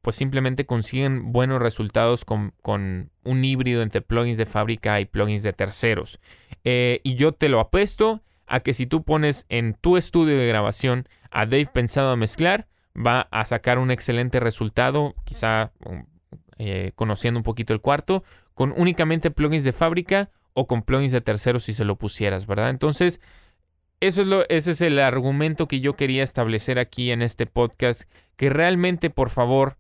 pues 0.02 0.16
simplemente 0.16 0.66
consiguen 0.66 1.32
buenos 1.32 1.62
resultados 1.62 2.26
con, 2.26 2.54
un 3.24 3.46
híbrido 3.46 3.82
entre 3.82 4.02
plugins 4.02 4.38
de 4.38 4.46
fábrica 4.46 5.00
y 5.00 5.06
plugins 5.06 5.44
de 5.44 5.54
terceros. 5.54 6.20
Eh, 6.64 7.02
y 7.04 7.16
yo 7.16 7.34
te 7.34 7.50
lo 7.50 7.60
apuesto 7.60 8.22
a 8.48 8.62
que 8.62 8.74
si 8.74 8.88
tú 8.88 9.04
pones 9.04 9.46
en 9.50 9.74
tu 9.76 9.98
estudio 9.98 10.38
de 10.38 10.48
grabación 10.48 11.08
a 11.32 11.46
Dave 11.46 11.70
pensado 11.72 12.12
a 12.12 12.16
mezclar, 12.16 12.68
va 12.96 13.28
a 13.32 13.46
sacar 13.46 13.78
un 13.78 13.92
excelente 13.92 14.40
resultado, 14.40 15.16
quizá 15.26 15.72
um, 15.86 16.06
eh, 16.58 16.92
conociendo 16.96 17.40
un 17.40 17.44
poquito 17.44 17.74
el 17.74 17.82
cuarto, 17.82 18.24
con 18.54 18.74
únicamente 18.76 19.32
plugins 19.32 19.64
de 19.64 19.72
fábrica 19.72 20.32
o 20.54 20.68
con 20.68 20.82
plugins 20.82 21.12
de 21.12 21.22
terceros 21.22 21.64
si 21.64 21.74
se 21.74 21.86
lo 21.86 21.98
pusieras, 21.98 22.48
¿verdad? 22.48 22.70
Entonces, 22.70 23.20
eso 24.00 24.22
es 24.22 24.28
lo, 24.28 24.48
ese 24.50 24.72
es 24.72 24.82
el 24.82 25.00
argumento 25.00 25.68
que 25.68 25.82
yo 25.82 25.96
quería 25.96 26.24
establecer 26.24 26.80
aquí 26.80 27.12
en 27.12 27.22
este 27.22 27.46
podcast, 27.46 28.04
que 28.38 28.50
realmente, 28.50 29.10
por 29.10 29.30
favor, 29.30 29.78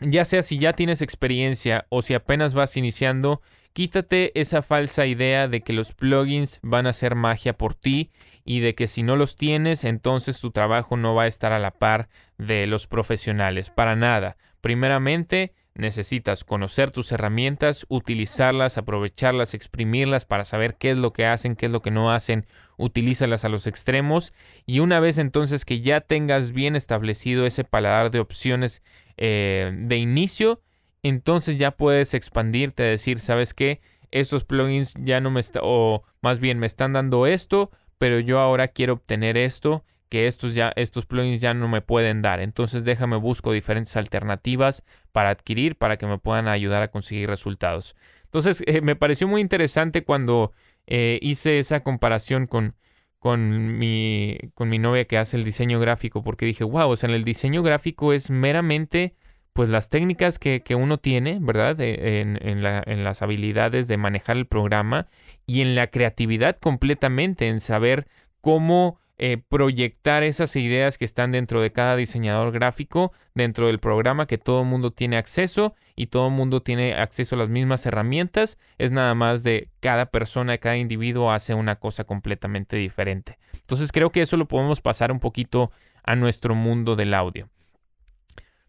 ya 0.00 0.24
sea 0.24 0.42
si 0.42 0.58
ya 0.58 0.74
tienes 0.74 1.02
experiencia 1.02 1.86
o 1.88 2.02
si 2.02 2.14
apenas 2.14 2.54
vas 2.54 2.76
iniciando, 2.76 3.42
quítate 3.72 4.38
esa 4.40 4.62
falsa 4.62 5.06
idea 5.06 5.48
de 5.48 5.62
que 5.62 5.72
los 5.72 5.92
plugins 5.92 6.60
van 6.62 6.86
a 6.86 6.90
hacer 6.90 7.14
magia 7.14 7.52
por 7.54 7.74
ti 7.74 8.10
y 8.44 8.60
de 8.60 8.74
que 8.74 8.86
si 8.86 9.02
no 9.02 9.16
los 9.16 9.36
tienes, 9.36 9.84
entonces 9.84 10.40
tu 10.40 10.50
trabajo 10.50 10.96
no 10.96 11.14
va 11.14 11.24
a 11.24 11.28
estar 11.28 11.52
a 11.52 11.58
la 11.58 11.72
par 11.72 12.08
de 12.38 12.66
los 12.66 12.86
profesionales. 12.86 13.70
Para 13.70 13.96
nada. 13.96 14.36
Primeramente, 14.60 15.52
necesitas 15.78 16.44
conocer 16.44 16.90
tus 16.90 17.12
herramientas, 17.12 17.86
utilizarlas, 17.88 18.76
aprovecharlas, 18.76 19.54
exprimirlas 19.54 20.24
para 20.24 20.44
saber 20.44 20.74
qué 20.74 20.90
es 20.90 20.98
lo 20.98 21.12
que 21.12 21.24
hacen, 21.24 21.54
qué 21.54 21.66
es 21.66 21.72
lo 21.72 21.80
que 21.80 21.92
no 21.92 22.12
hacen, 22.12 22.46
utilízalas 22.76 23.44
a 23.44 23.48
los 23.48 23.66
extremos 23.66 24.32
y 24.66 24.80
una 24.80 25.00
vez 25.00 25.18
entonces 25.18 25.64
que 25.64 25.80
ya 25.80 26.00
tengas 26.00 26.52
bien 26.52 26.76
establecido 26.76 27.46
ese 27.46 27.62
paladar 27.64 28.10
de 28.10 28.18
opciones 28.18 28.82
eh, 29.16 29.72
de 29.72 29.96
inicio, 29.96 30.60
entonces 31.04 31.56
ya 31.56 31.70
puedes 31.70 32.12
expandirte, 32.12 32.82
decir, 32.82 33.20
¿sabes 33.20 33.54
qué? 33.54 33.80
Esos 34.10 34.44
plugins 34.44 34.94
ya 34.98 35.20
no 35.20 35.30
me 35.30 35.38
están, 35.38 35.62
o 35.64 36.02
más 36.20 36.40
bien 36.40 36.58
me 36.58 36.66
están 36.66 36.92
dando 36.92 37.26
esto, 37.26 37.70
pero 37.98 38.18
yo 38.18 38.40
ahora 38.40 38.68
quiero 38.68 38.94
obtener 38.94 39.36
esto 39.36 39.84
que 40.08 40.26
estos 40.26 40.54
ya 40.54 40.72
estos 40.76 41.06
plugins 41.06 41.40
ya 41.40 41.54
no 41.54 41.68
me 41.68 41.80
pueden 41.80 42.22
dar. 42.22 42.40
Entonces 42.40 42.84
déjame 42.84 43.16
busco 43.16 43.52
diferentes 43.52 43.96
alternativas 43.96 44.82
para 45.12 45.30
adquirir 45.30 45.76
para 45.76 45.96
que 45.96 46.06
me 46.06 46.18
puedan 46.18 46.48
ayudar 46.48 46.82
a 46.82 46.90
conseguir 46.90 47.28
resultados. 47.28 47.96
Entonces 48.24 48.62
eh, 48.66 48.80
me 48.80 48.96
pareció 48.96 49.28
muy 49.28 49.40
interesante 49.40 50.04
cuando 50.04 50.52
eh, 50.86 51.18
hice 51.22 51.58
esa 51.58 51.80
comparación 51.80 52.46
con, 52.46 52.74
con, 53.18 53.78
mi, 53.78 54.38
con 54.54 54.68
mi 54.68 54.78
novia 54.78 55.04
que 55.04 55.18
hace 55.18 55.36
el 55.36 55.44
diseño 55.44 55.80
gráfico 55.80 56.22
porque 56.22 56.46
dije, 56.46 56.64
wow, 56.64 56.90
o 56.90 56.96
sea, 56.96 57.08
en 57.08 57.14
el 57.14 57.24
diseño 57.24 57.62
gráfico 57.62 58.12
es 58.12 58.30
meramente 58.30 59.14
pues 59.52 59.70
las 59.70 59.88
técnicas 59.88 60.38
que, 60.38 60.62
uno 60.76 60.98
tiene, 60.98 61.38
¿verdad? 61.40 61.80
En, 61.80 62.38
en, 62.40 62.64
en, 62.64 63.02
las 63.02 63.22
habilidades 63.22 63.88
de 63.88 63.96
manejar 63.96 64.36
el 64.36 64.46
programa 64.46 65.08
y 65.46 65.62
en 65.62 65.74
la 65.74 65.88
creatividad 65.88 66.56
completamente, 66.60 67.48
en 67.48 67.58
saber 67.58 68.06
cómo 68.40 69.00
eh, 69.20 69.36
proyectar 69.48 70.22
esas 70.22 70.54
ideas 70.54 70.96
que 70.96 71.04
están 71.04 71.32
dentro 71.32 71.60
de 71.60 71.72
cada 71.72 71.96
diseñador 71.96 72.52
gráfico, 72.52 73.12
dentro 73.34 73.66
del 73.66 73.80
programa 73.80 74.26
que 74.26 74.38
todo 74.38 74.62
el 74.62 74.68
mundo 74.68 74.92
tiene 74.92 75.16
acceso 75.16 75.74
y 75.96 76.06
todo 76.06 76.28
el 76.28 76.34
mundo 76.34 76.62
tiene 76.62 76.94
acceso 76.94 77.34
a 77.34 77.38
las 77.38 77.48
mismas 77.48 77.84
herramientas. 77.84 78.58
Es 78.78 78.92
nada 78.92 79.16
más 79.16 79.42
de 79.42 79.70
cada 79.80 80.06
persona, 80.06 80.58
cada 80.58 80.76
individuo 80.76 81.32
hace 81.32 81.54
una 81.54 81.76
cosa 81.76 82.04
completamente 82.04 82.76
diferente. 82.76 83.38
Entonces 83.54 83.90
creo 83.90 84.10
que 84.10 84.22
eso 84.22 84.36
lo 84.36 84.46
podemos 84.46 84.80
pasar 84.80 85.10
un 85.10 85.18
poquito 85.18 85.72
a 86.04 86.14
nuestro 86.14 86.54
mundo 86.54 86.94
del 86.94 87.12
audio. 87.12 87.48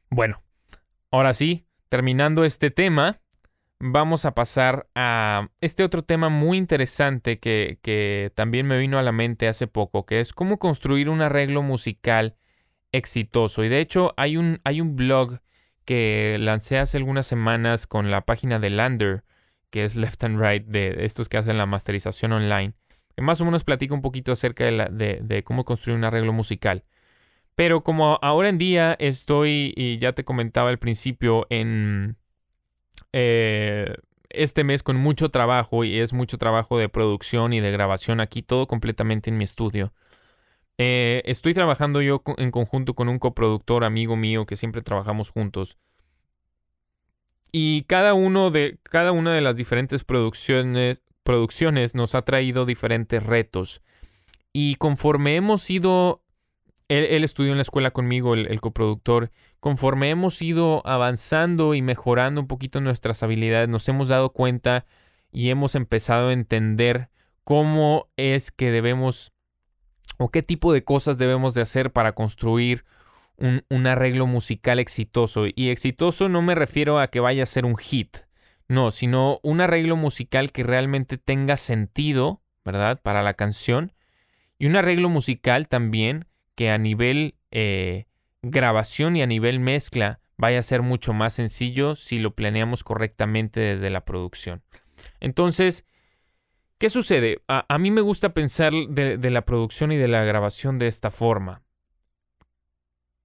Bueno, 0.09 0.41
ahora 1.11 1.35
sí, 1.35 1.67
terminando 1.89 2.43
este 2.43 2.71
tema, 2.71 3.19
vamos 3.79 4.25
a 4.25 4.35
pasar 4.35 4.89
a 4.95 5.49
este 5.61 5.83
otro 5.83 6.03
tema 6.03 6.29
muy 6.29 6.57
interesante 6.57 7.39
que, 7.39 8.31
también 8.35 8.67
me 8.67 8.77
vino 8.77 8.99
a 8.99 9.03
la 9.03 9.11
mente 9.11 9.47
hace 9.47 9.67
poco, 9.67 10.05
que 10.05 10.19
es 10.19 10.33
cómo 10.33 10.59
construir 10.59 11.09
un 11.09 11.21
arreglo 11.21 11.63
musical 11.63 12.35
exitoso. 12.91 13.63
Y 13.63 13.69
de 13.69 13.79
hecho 13.79 14.13
hay 14.17 14.37
un, 14.37 14.59
hay 14.63 14.81
un 14.81 14.95
blog 14.95 15.39
que 15.85 16.37
lancé 16.39 16.77
hace 16.77 16.97
algunas 16.97 17.25
semanas 17.25 17.87
con 17.87 18.11
la 18.11 18.21
página 18.25 18.59
de 18.59 18.69
Lander, 18.69 19.23
que 19.69 19.83
es 19.83 19.95
Left 19.95 20.23
and 20.23 20.41
Right, 20.41 20.65
de 20.67 21.05
estos 21.05 21.29
que 21.29 21.37
hacen 21.37 21.57
la 21.57 21.65
masterización 21.65 22.31
online, 22.33 22.73
que 23.15 23.21
más 23.21 23.41
o 23.41 23.45
menos 23.45 23.63
platica 23.63 23.93
un 23.93 24.01
poquito 24.01 24.31
acerca 24.31 24.65
de, 24.65 25.19
de 25.21 25.43
cómo 25.43 25.65
construir 25.65 25.97
un 25.97 26.03
arreglo 26.03 26.33
musical. 26.33 26.83
Pero 27.55 27.83
como 27.83 28.19
ahora 28.21 28.49
en 28.49 28.57
día 28.57 28.95
estoy, 28.99 29.73
y 29.75 29.97
ya 29.99 30.13
te 30.13 30.23
comentaba 30.23 30.69
al 30.69 30.79
principio, 30.79 31.45
en 31.49 32.18
eh, 33.13 33.95
este 34.29 34.63
mes 34.63 34.83
con 34.83 34.97
mucho 34.97 35.29
trabajo 35.29 35.83
y 35.83 35.99
es 35.99 36.13
mucho 36.13 36.37
trabajo 36.37 36.77
de 36.77 36.89
producción 36.89 37.53
y 37.53 37.59
de 37.59 37.71
grabación 37.71 38.19
aquí, 38.19 38.41
todo 38.41 38.67
completamente 38.67 39.29
en 39.29 39.37
mi 39.37 39.43
estudio. 39.43 39.93
Eh, 40.77 41.21
estoy 41.25 41.53
trabajando 41.53 42.01
yo 42.01 42.23
en 42.37 42.51
conjunto 42.51 42.93
con 42.93 43.09
un 43.09 43.19
coproductor 43.19 43.83
amigo 43.83 44.15
mío 44.15 44.45
que 44.45 44.55
siempre 44.55 44.81
trabajamos 44.81 45.31
juntos. 45.31 45.77
Y 47.51 47.83
cada 47.83 48.13
uno 48.13 48.51
de 48.51 48.77
cada 48.83 49.11
una 49.11 49.33
de 49.33 49.41
las 49.41 49.57
diferentes 49.57 50.03
producciones, 50.03 51.01
producciones 51.23 51.95
nos 51.95 52.15
ha 52.15 52.21
traído 52.21 52.65
diferentes 52.65 53.23
retos. 53.23 53.81
Y 54.53 54.75
conforme 54.75 55.35
hemos 55.35 55.69
ido 55.69 56.21
él, 56.89 57.23
estudió 57.23 57.51
en 57.51 57.57
la 57.57 57.61
escuela 57.61 57.91
conmigo, 57.91 58.33
el, 58.33 58.61
coproductor. 58.61 59.31
Conforme 59.59 60.09
hemos 60.09 60.41
ido 60.41 60.81
avanzando 60.85 61.75
y 61.75 61.81
mejorando 61.83 62.41
un 62.41 62.47
poquito 62.47 62.81
nuestras 62.81 63.21
habilidades, 63.21 63.69
nos 63.69 63.87
hemos 63.87 64.07
dado 64.07 64.31
cuenta 64.33 64.85
y 65.31 65.51
hemos 65.51 65.75
empezado 65.75 66.29
a 66.29 66.33
entender 66.33 67.09
cómo 67.43 68.09
es 68.17 68.51
que 68.51 68.71
debemos 68.71 69.31
o 70.17 70.29
qué 70.29 70.41
tipo 70.41 70.73
de 70.73 70.83
cosas 70.83 71.19
debemos 71.19 71.53
de 71.53 71.61
hacer 71.61 71.93
para 71.93 72.13
construir 72.13 72.83
un, 73.37 73.63
un, 73.69 73.85
arreglo 73.85 74.25
musical 74.25 74.79
exitoso. 74.79 75.45
Y 75.55 75.69
exitoso 75.69 76.27
no 76.27 76.41
me 76.41 76.55
refiero 76.55 76.99
a 76.99 77.09
que 77.09 77.19
vaya 77.19 77.43
a 77.43 77.45
ser 77.45 77.65
un 77.65 77.77
hit, 77.77 78.17
no, 78.67 78.89
sino 78.89 79.39
un 79.43 79.61
arreglo 79.61 79.95
musical 79.95 80.51
que 80.51 80.63
realmente 80.63 81.17
tenga 81.17 81.55
sentido, 81.55 82.41
¿verdad? 82.65 82.99
Para 83.01 83.21
la 83.21 83.35
canción. 83.35 83.93
Y 84.57 84.65
un 84.65 84.75
arreglo 84.75 85.07
musical 85.07 85.69
también 85.69 86.25
que 86.59 86.71
a 86.71 86.77
nivel 86.77 87.35
eh, 87.51 88.03
grabación 88.41 89.15
y 89.15 89.21
a 89.21 89.27
nivel 89.27 89.61
mezcla 89.61 90.19
vaya 90.35 90.59
a 90.59 90.63
ser 90.63 90.81
mucho 90.81 91.13
más 91.13 91.31
sencillo 91.31 91.95
si 91.95 92.19
lo 92.19 92.35
planeamos 92.35 92.83
correctamente 92.83 93.61
desde 93.61 93.89
la 93.89 94.03
producción. 94.03 94.61
Entonces, 95.21 95.85
¿qué 96.77 96.89
sucede? 96.89 97.41
A, 97.47 97.77
mí 97.77 97.91
me 97.91 98.01
gusta 98.01 98.33
pensar 98.33 98.73
de 98.73 99.29
la 99.29 99.45
producción 99.45 99.93
y 99.93 99.95
de 99.95 100.09
la 100.09 100.25
grabación 100.25 100.79
de 100.79 100.87
esta 100.87 101.11
forma. 101.11 101.63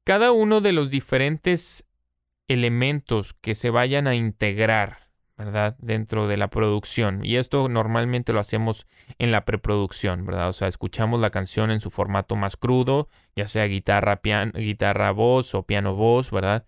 Cada 0.05 0.31
uno 0.31 0.61
de 0.61 0.71
los 0.71 0.89
diferentes 0.89 1.89
elementos 2.47 3.35
que 3.35 3.57
se 3.57 3.71
vayan 3.71 4.07
a 4.07 4.15
integrar 4.15 5.04
¿verdad? 5.37 5.77
Dentro 5.79 6.29
de 6.29 6.37
la 6.37 6.49
producción. 6.49 7.25
Y 7.25 7.37
esto 7.37 7.69
normalmente 7.69 8.33
lo 8.33 8.41
hacemos 8.41 8.87
en 9.19 9.33
la 9.33 9.45
preproducción, 9.45 10.25
¿verdad? 10.27 10.49
O 10.49 10.53
sea, 10.53 10.69
escuchamos 10.69 11.21
la 11.21 11.31
canción 11.31 11.71
en 11.71 11.81
su 11.81 11.91
formato 11.91 12.37
más 12.37 12.57
crudo, 12.57 13.09
ya 13.35 13.47
sea 13.47 13.65
guitarra, 13.65 14.23
piano, 14.23 14.53
guitarra 14.55 15.11
voz 15.11 15.55
o 15.55 15.65
piano 15.65 15.95
voz, 15.95 16.31
¿verdad? 16.31 16.67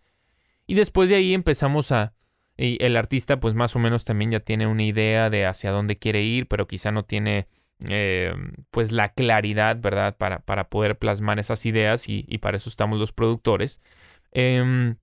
Y 0.67 0.75
después 0.75 1.09
de 1.11 1.17
ahí 1.17 1.35
empezamos 1.35 1.93
a... 1.93 2.15
Y 2.59 2.83
el 2.83 2.97
artista 2.97 3.39
pues 3.39 3.55
más 3.55 3.77
o 3.77 3.79
menos 3.79 4.05
también 4.05 4.31
ya 4.31 4.41
tiene 4.41 4.67
una 4.67 4.83
idea 4.83 5.31
de 5.31 5.47
hacia 5.47 5.71
dónde 5.71 5.99
quiere 5.99 6.23
ir, 6.23 6.49
pero 6.49 6.67
quizá 6.67 6.91
no 6.91 7.05
tiene 7.05 7.49
eh, 7.89 8.35
pues 8.71 8.93
la 8.93 9.11
claridad, 9.11 9.77
¿verdad? 9.79 10.17
Para, 10.17 10.41
para, 10.41 10.69
poder 10.71 10.99
plasmar 10.99 11.39
esas 11.39 11.67
ideas 11.67 12.09
y, 12.09 12.23
para 12.39 12.57
eso 12.57 12.71
estamos 12.71 12.99
los 12.99 13.13
productores. 13.13 13.81
Em, 14.33 14.97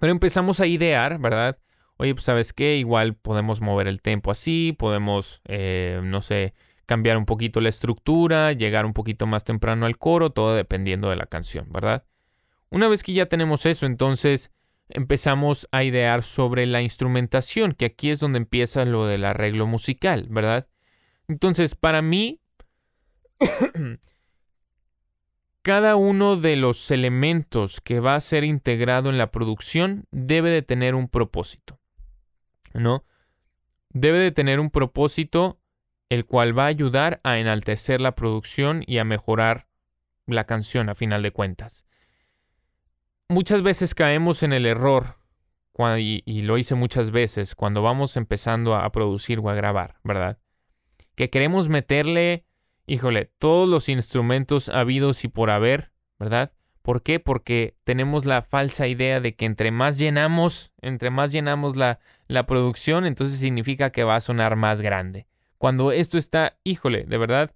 pero 0.00 0.12
empezamos 0.12 0.60
a 0.60 0.66
idear, 0.66 1.18
¿verdad? 1.20 1.58
Oye, 2.00 2.14
pues 2.14 2.24
sabes 2.24 2.54
qué, 2.54 2.78
igual 2.78 3.14
podemos 3.14 3.60
mover 3.60 3.86
el 3.86 4.00
tempo 4.00 4.30
así, 4.30 4.74
podemos, 4.76 5.42
eh, 5.44 6.00
no 6.02 6.22
sé, 6.22 6.54
cambiar 6.86 7.18
un 7.18 7.26
poquito 7.26 7.60
la 7.60 7.68
estructura, 7.68 8.52
llegar 8.52 8.86
un 8.86 8.94
poquito 8.94 9.26
más 9.26 9.44
temprano 9.44 9.84
al 9.84 9.98
coro, 9.98 10.30
todo 10.30 10.54
dependiendo 10.54 11.10
de 11.10 11.16
la 11.16 11.26
canción, 11.26 11.66
¿verdad? 11.70 12.06
Una 12.70 12.88
vez 12.88 13.02
que 13.02 13.12
ya 13.12 13.26
tenemos 13.26 13.66
eso, 13.66 13.84
entonces 13.84 14.50
empezamos 14.88 15.68
a 15.72 15.84
idear 15.84 16.22
sobre 16.22 16.64
la 16.64 16.80
instrumentación, 16.80 17.72
que 17.72 17.84
aquí 17.84 18.08
es 18.08 18.18
donde 18.18 18.38
empieza 18.38 18.86
lo 18.86 19.04
del 19.04 19.26
arreglo 19.26 19.66
musical, 19.66 20.26
¿verdad? 20.30 20.68
Entonces, 21.28 21.74
para 21.74 22.00
mí, 22.00 22.40
cada 25.62 25.96
uno 25.96 26.36
de 26.36 26.56
los 26.56 26.90
elementos 26.90 27.82
que 27.82 28.00
va 28.00 28.14
a 28.14 28.20
ser 28.20 28.42
integrado 28.42 29.10
en 29.10 29.18
la 29.18 29.30
producción 29.30 30.06
debe 30.12 30.48
de 30.48 30.62
tener 30.62 30.94
un 30.94 31.06
propósito. 31.06 31.79
¿No? 32.74 33.04
Debe 33.90 34.18
de 34.18 34.32
tener 34.32 34.60
un 34.60 34.70
propósito 34.70 35.60
el 36.08 36.26
cual 36.26 36.58
va 36.58 36.64
a 36.64 36.68
ayudar 36.68 37.20
a 37.22 37.38
enaltecer 37.38 38.00
la 38.00 38.14
producción 38.14 38.82
y 38.86 38.98
a 38.98 39.04
mejorar 39.04 39.68
la 40.26 40.44
canción 40.44 40.88
a 40.88 40.94
final 40.94 41.22
de 41.22 41.30
cuentas. 41.30 41.84
Muchas 43.28 43.62
veces 43.62 43.94
caemos 43.94 44.42
en 44.42 44.52
el 44.52 44.66
error, 44.66 45.18
y, 45.98 46.42
lo 46.42 46.58
hice 46.58 46.74
muchas 46.74 47.10
veces, 47.10 47.54
cuando 47.54 47.80
vamos 47.80 48.16
empezando 48.16 48.74
a 48.74 48.90
producir 48.92 49.38
o 49.38 49.48
a 49.48 49.54
grabar, 49.54 49.98
¿verdad? 50.04 50.38
Que 51.14 51.30
queremos 51.30 51.68
meterle 51.68 52.44
híjole, 52.90 53.30
todos 53.38 53.68
los 53.68 53.88
instrumentos 53.88 54.68
habidos 54.68 55.22
y 55.22 55.28
por 55.28 55.50
haber, 55.50 55.92
¿verdad? 56.18 56.52
¿Por 56.82 57.02
qué? 57.02 57.20
Porque 57.20 57.74
tenemos 57.84 58.24
la 58.24 58.42
falsa 58.42 58.86
idea 58.86 59.20
de 59.20 59.34
que 59.34 59.44
entre 59.44 59.70
más 59.70 59.98
llenamos, 59.98 60.72
entre 60.80 61.10
más 61.10 61.30
llenamos 61.32 61.76
la, 61.76 62.00
la 62.26 62.46
producción, 62.46 63.04
entonces 63.04 63.38
significa 63.38 63.90
que 63.90 64.04
va 64.04 64.16
a 64.16 64.20
sonar 64.20 64.56
más 64.56 64.80
grande. 64.80 65.26
Cuando 65.58 65.92
esto 65.92 66.16
está, 66.16 66.58
híjole, 66.64 67.04
de 67.04 67.18
verdad, 67.18 67.54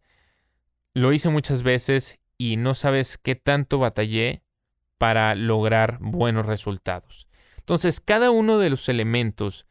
lo 0.93 1.13
hice 1.13 1.31
muchas 1.31 1.63
veces 1.63 2.19
y 2.37 2.57
no 2.57 2.75
sabes 2.75 3.19
qué 3.19 3.35
tanto 3.35 3.79
batallé 3.79 4.43
para 4.99 5.35
lograr 5.35 5.99
buenos 6.01 6.47
resultados. 6.47 7.27
Entonces, 7.59 8.01
cada 8.01 8.31
uno 8.31 8.59
de 8.59 8.71
los 8.71 8.89
elementos 8.89 9.67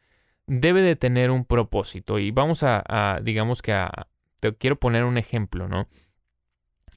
debe 0.46 0.82
de 0.82 0.96
tener 0.96 1.30
un 1.30 1.44
propósito 1.44 2.18
y 2.18 2.30
vamos 2.30 2.62
a, 2.62 3.20
digamos 3.22 3.62
que 3.62 3.72
a, 3.72 4.08
te 4.40 4.54
quiero 4.56 4.76
poner 4.76 5.04
un 5.04 5.16
ejemplo, 5.16 5.68
¿no? 5.68 5.88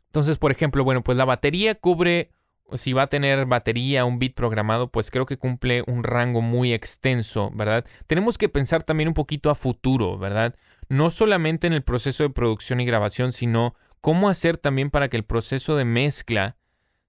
Entonces, 0.08 0.38
por 0.38 0.52
ejemplo, 0.52 0.84
bueno, 0.84 1.04
pues 1.04 1.18
la 1.18 1.26
batería 1.26 1.76
cubre, 1.76 2.32
si 2.74 2.94
va 2.94 3.04
a 3.04 3.08
tener 3.08 3.46
batería, 3.46 4.06
un 4.06 4.20
bit 4.20 4.36
programado, 4.36 4.92
pues 4.92 5.12
creo 5.12 5.26
que 5.26 5.38
cumple 5.38 5.84
un 5.88 6.04
rango 6.04 6.42
muy 6.42 6.74
extenso, 6.74 7.52
¿verdad? 7.54 7.86
Tenemos 8.08 8.38
que 8.38 8.50
pensar 8.50 8.84
también 8.84 9.08
un 9.08 9.14
poquito 9.14 9.50
a 9.50 9.56
futuro, 9.56 10.18
¿verdad? 10.18 10.56
No 10.90 11.10
solamente 11.10 11.68
en 11.68 11.74
el 11.74 11.84
proceso 11.84 12.24
de 12.24 12.30
producción 12.30 12.80
y 12.82 12.86
grabación, 12.86 13.32
sino 13.32 13.76
cómo 14.02 14.30
hacer 14.30 14.58
también 14.58 14.90
para 14.90 15.10
que 15.10 15.18
el 15.18 15.26
proceso 15.26 15.76
de 15.76 15.86
mezcla 15.86 16.58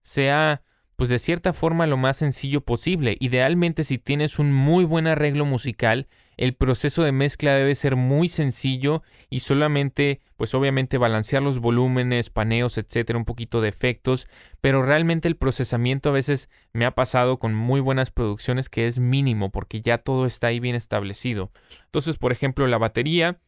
sea 0.01 0.63
pues 0.99 1.11
de 1.11 1.21
cierta 1.21 1.53
forma 1.53 1.87
lo 1.87 1.97
más 1.97 2.17
sencillo 2.17 2.61
posible. 2.61 3.17
Idealmente 3.21 3.85
si 3.85 3.99
tienes 3.99 4.41
un 4.41 4.53
muy 4.53 4.85
buen 4.85 5.07
arreglo 5.07 5.45
musical, 5.45 6.09
el 6.39 6.55
proceso 6.55 7.03
de 7.03 7.13
mezcla 7.13 7.55
debe 7.55 7.75
ser 7.75 7.97
muy 7.97 8.29
sencillo 8.29 9.03
y 9.29 9.41
solamente, 9.41 10.21
pues 10.37 10.55
obviamente 10.55 10.97
balancear 10.97 11.43
los 11.43 11.59
volúmenes, 11.59 12.31
paneos, 12.31 12.79
etcétera, 12.79 13.19
un 13.19 13.25
poquito 13.25 13.61
de 13.61 13.69
efectos, 13.69 14.29
pero 14.61 14.83
realmente 14.83 15.29
el 15.29 15.37
procesamiento 15.37 16.09
a 16.09 16.13
veces 16.13 16.49
me 16.73 16.87
ha 16.87 16.95
pasado 16.95 17.39
con 17.39 17.55
muy 17.55 17.81
buenas 17.81 18.11
producciones 18.11 18.69
que 18.69 18.87
es 18.87 19.01
mínimo 19.01 19.51
porque 19.51 19.81
ya 19.81 19.99
todo 19.99 20.27
está 20.27 20.47
ahí 20.47 20.61
bien 20.61 20.77
establecido. 20.77 21.51
Entonces, 21.87 22.17
por 22.17 22.31
ejemplo, 22.31 22.67
la 22.69 22.79
batería 22.79 23.41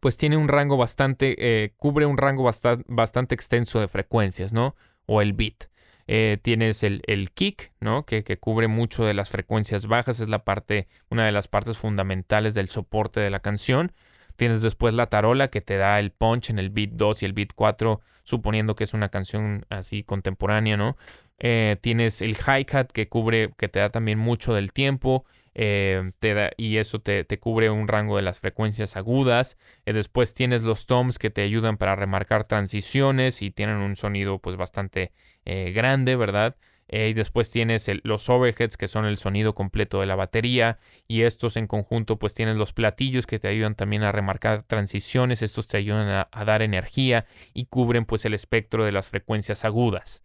pues 0.00 0.18
tiene 0.18 0.36
un 0.36 0.48
rango 0.48 0.76
bastante, 0.76 1.34
eh, 1.38 1.72
cubre 1.78 2.04
un 2.04 2.18
rango 2.18 2.42
bastante, 2.42 2.84
bastante 2.86 3.34
extenso 3.34 3.80
de 3.80 3.88
frecuencias, 3.88 4.52
¿no? 4.52 4.76
O 5.06 5.22
el 5.22 5.32
bit. 5.32 5.64
Eh, 6.06 6.38
tienes 6.42 6.82
el, 6.82 7.30
kick, 7.34 7.72
¿no? 7.80 8.04
Que, 8.04 8.22
cubre 8.38 8.68
mucho 8.68 9.04
de 9.04 9.14
las 9.14 9.30
frecuencias 9.30 9.86
bajas, 9.86 10.20
es 10.20 10.28
la 10.28 10.44
parte, 10.44 10.88
una 11.10 11.24
de 11.24 11.32
las 11.32 11.48
partes 11.48 11.78
fundamentales 11.78 12.54
del 12.54 12.68
soporte 12.68 13.20
de 13.20 13.30
la 13.30 13.40
canción. 13.40 13.92
Tienes 14.36 14.62
después 14.62 14.94
la 14.94 15.06
tarola 15.06 15.48
que 15.48 15.60
te 15.60 15.76
da 15.76 15.98
el 16.00 16.10
punch 16.10 16.50
en 16.50 16.58
el 16.58 16.70
beat 16.70 16.90
2 16.90 17.22
y 17.22 17.26
el 17.26 17.32
beat 17.32 17.50
4, 17.54 18.00
suponiendo 18.22 18.74
que 18.74 18.84
es 18.84 18.92
una 18.94 19.08
canción 19.08 19.64
así 19.70 20.02
contemporánea, 20.02 20.76
¿no? 20.76 20.96
Eh, 21.38 21.76
tienes 21.80 22.22
el 22.22 22.36
hi-hat 22.36 22.90
que 22.92 23.08
cubre, 23.08 23.52
que 23.56 23.68
te 23.68 23.80
da 23.80 23.90
también 23.90 24.18
mucho 24.18 24.54
del 24.54 24.72
tiempo. 24.72 25.24
Eh, 25.54 26.12
te 26.18 26.34
da, 26.34 26.50
y 26.56 26.78
eso 26.78 27.00
te, 27.00 27.26
cubre 27.38 27.70
un 27.70 27.86
rango 27.88 28.16
de 28.16 28.22
las 28.22 28.40
frecuencias 28.40 28.96
agudas. 28.96 29.56
después 29.84 30.34
tienes 30.34 30.62
los 30.62 30.86
toms 30.86 31.18
que 31.18 31.30
te 31.30 31.42
ayudan 31.42 31.76
para 31.76 31.96
remarcar 31.96 32.46
transiciones 32.46 33.42
y 33.42 33.50
tienen 33.50 33.76
un 33.76 33.96
sonido 33.96 34.38
pues 34.38 34.56
bastante 34.56 35.12
eh, 35.44 35.72
grande, 35.72 36.16
¿verdad? 36.16 36.56
Eh, 36.88 37.08
y 37.08 37.14
después 37.14 37.50
tienes 37.50 37.90
los 38.02 38.28
overheads 38.28 38.76
que 38.76 38.88
son 38.88 39.06
el 39.06 39.16
sonido 39.16 39.54
completo 39.54 40.00
de 40.00 40.06
la 40.06 40.16
batería 40.16 40.78
y 41.08 41.22
estos 41.22 41.56
en 41.56 41.66
conjunto 41.66 42.18
pues 42.18 42.34
tienes 42.34 42.56
los 42.56 42.74
platillos 42.74 43.26
que 43.26 43.38
te 43.38 43.48
ayudan 43.48 43.74
también 43.74 44.02
a 44.02 44.12
remarcar 44.12 44.62
transiciones, 44.62 45.42
estos 45.42 45.66
te 45.66 45.78
ayudan 45.78 46.26
a, 46.30 46.44
dar 46.44 46.60
energía 46.60 47.24
y 47.54 47.66
cubren 47.66 48.04
pues 48.04 48.26
el 48.26 48.34
espectro 48.34 48.84
de 48.84 48.92
las 48.92 49.08
frecuencias 49.08 49.64
agudas. 49.64 50.22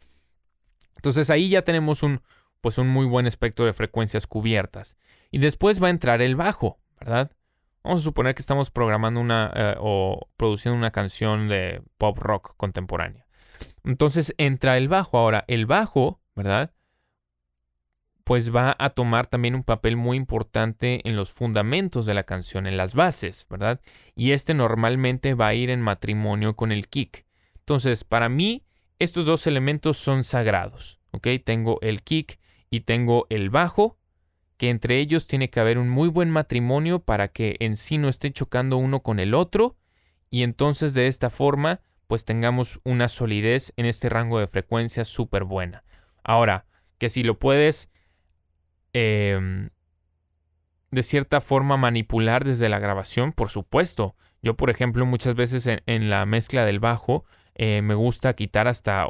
Entonces 0.97 1.29
ahí 1.29 1.49
ya 1.49 1.61
tenemos 1.61 2.03
un 2.03 2.21
pues 2.61 2.77
un 2.77 2.89
muy 2.89 3.05
buen 3.05 3.27
espectro 3.27 3.65
de 3.65 3.73
frecuencias 3.73 4.27
cubiertas. 4.27 4.97
Y 5.31 5.39
después 5.39 5.81
va 5.81 5.87
a 5.87 5.91
entrar 5.91 6.21
el 6.21 6.35
bajo, 6.35 6.79
¿verdad? 6.99 7.31
Vamos 7.83 8.01
a 8.01 8.03
suponer 8.03 8.35
que 8.35 8.41
estamos 8.41 8.71
programando 8.71 9.21
una 9.21 9.51
eh, 9.55 9.75
o 9.79 10.27
produciendo 10.37 10.77
una 10.77 10.91
canción 10.91 11.47
de 11.47 11.81
pop 11.97 12.17
rock 12.17 12.53
contemporánea. 12.57 13.25
Entonces 13.83 14.33
entra 14.37 14.77
el 14.77 14.89
bajo. 14.89 15.17
Ahora, 15.17 15.45
el 15.47 15.65
bajo, 15.65 16.21
¿verdad? 16.35 16.73
Pues 18.23 18.53
va 18.53 18.75
a 18.77 18.91
tomar 18.91 19.27
también 19.27 19.55
un 19.55 19.63
papel 19.63 19.95
muy 19.95 20.17
importante 20.17 21.01
en 21.07 21.15
los 21.15 21.31
fundamentos 21.31 22.05
de 22.05 22.13
la 22.13 22.23
canción, 22.23 22.67
en 22.67 22.77
las 22.77 22.93
bases, 22.93 23.47
¿verdad? 23.49 23.81
Y 24.15 24.31
este 24.31 24.53
normalmente 24.53 25.33
va 25.33 25.47
a 25.47 25.53
ir 25.53 25.69
en 25.69 25.81
matrimonio 25.81 26.55
con 26.55 26.71
el 26.71 26.89
kick. 26.89 27.25
Entonces, 27.55 28.03
para 28.03 28.29
mí, 28.29 28.65
estos 28.99 29.25
dos 29.25 29.47
elementos 29.47 29.97
son 29.97 30.23
sagrados, 30.23 30.99
¿ok? 31.11 31.27
Tengo 31.43 31.79
el 31.81 32.03
kick 32.03 32.39
y 32.69 32.81
tengo 32.81 33.27
el 33.29 33.49
bajo, 33.49 33.97
que 34.57 34.69
entre 34.69 34.99
ellos 34.99 35.27
tiene 35.27 35.47
que 35.47 35.59
haber 35.59 35.77
un 35.77 35.89
muy 35.89 36.09
buen 36.09 36.29
matrimonio 36.29 36.99
para 36.99 37.29
que 37.29 37.55
en 37.59 37.75
sí 37.75 37.97
no 37.97 38.09
esté 38.09 38.31
chocando 38.31 38.77
uno 38.77 39.01
con 39.01 39.19
el 39.19 39.33
otro, 39.33 39.77
y 40.29 40.43
entonces 40.43 40.93
de 40.93 41.07
esta 41.07 41.29
forma 41.29 41.81
pues 42.07 42.25
tengamos 42.25 42.79
una 42.83 43.07
solidez 43.07 43.71
en 43.77 43.85
este 43.85 44.09
rango 44.09 44.39
de 44.39 44.47
frecuencia 44.47 45.05
súper 45.05 45.43
buena. 45.43 45.83
Ahora, 46.23 46.65
que 46.97 47.07
si 47.07 47.21
lo 47.21 47.37
puedes 47.37 47.89
em, 48.93 49.69
de 50.91 51.03
cierta 51.03 51.39
forma 51.39 51.77
manipular 51.77 52.43
desde 52.45 52.67
la 52.67 52.79
grabación, 52.79 53.31
por 53.31 53.49
supuesto. 53.49 54.15
Yo, 54.41 54.55
por 54.55 54.69
ejemplo, 54.69 55.05
muchas 55.05 55.35
veces 55.35 55.67
en, 55.67 56.09
la 56.09 56.25
mezcla 56.25 56.65
del 56.65 56.79
bajo 56.79 57.25
eh, 57.55 57.81
me 57.81 57.93
gusta 57.93 58.33
quitar 58.33 58.67
hasta 58.67 59.05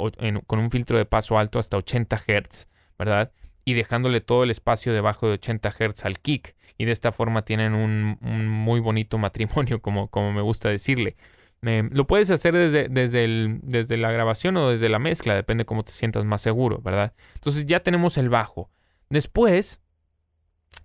con 0.48 0.60
un 0.60 0.72
filtro 0.72 0.98
de 0.98 1.06
paso 1.06 1.38
alto 1.38 1.60
hasta 1.60 1.78
80 1.78 2.18
Hz, 2.18 2.68
¿verdad? 2.98 3.32
Y 3.70 3.74
dejándole 3.74 4.22
todo 4.22 4.44
el 4.44 4.52
espacio 4.52 4.94
debajo 4.94 5.28
de 5.28 5.34
80 5.34 5.70
Hz 5.72 6.06
al 6.06 6.20
kick. 6.20 6.56
Y 6.78 6.86
de 6.86 6.92
esta 6.92 7.12
forma 7.12 7.44
tienen 7.44 7.74
un, 7.74 8.18
muy 8.48 8.80
bonito 8.80 9.18
matrimonio, 9.18 9.82
como, 9.82 10.08
como 10.10 10.32
me 10.32 10.42
gusta 10.42 10.70
decirle 10.70 11.18
lo 11.62 12.08
puedes 12.08 12.32
hacer 12.32 12.54
desde, 12.54 12.88
desde, 12.90 13.26
el, 13.26 13.60
desde 13.64 13.98
la 13.98 14.12
grabación 14.12 14.56
o 14.58 14.70
desde 14.70 14.90
la 14.90 15.00
mezcla, 15.00 15.36
depende 15.36 15.66
cómo 15.66 15.84
te 15.84 15.92
sientas 15.92 16.24
más 16.26 16.42
seguro, 16.42 16.82
¿verdad? 16.82 17.14
Entonces 17.36 17.66
ya 17.66 17.82
tenemos 17.82 18.18
el 18.18 18.30
bajo. 18.30 18.70
Después, 19.10 19.82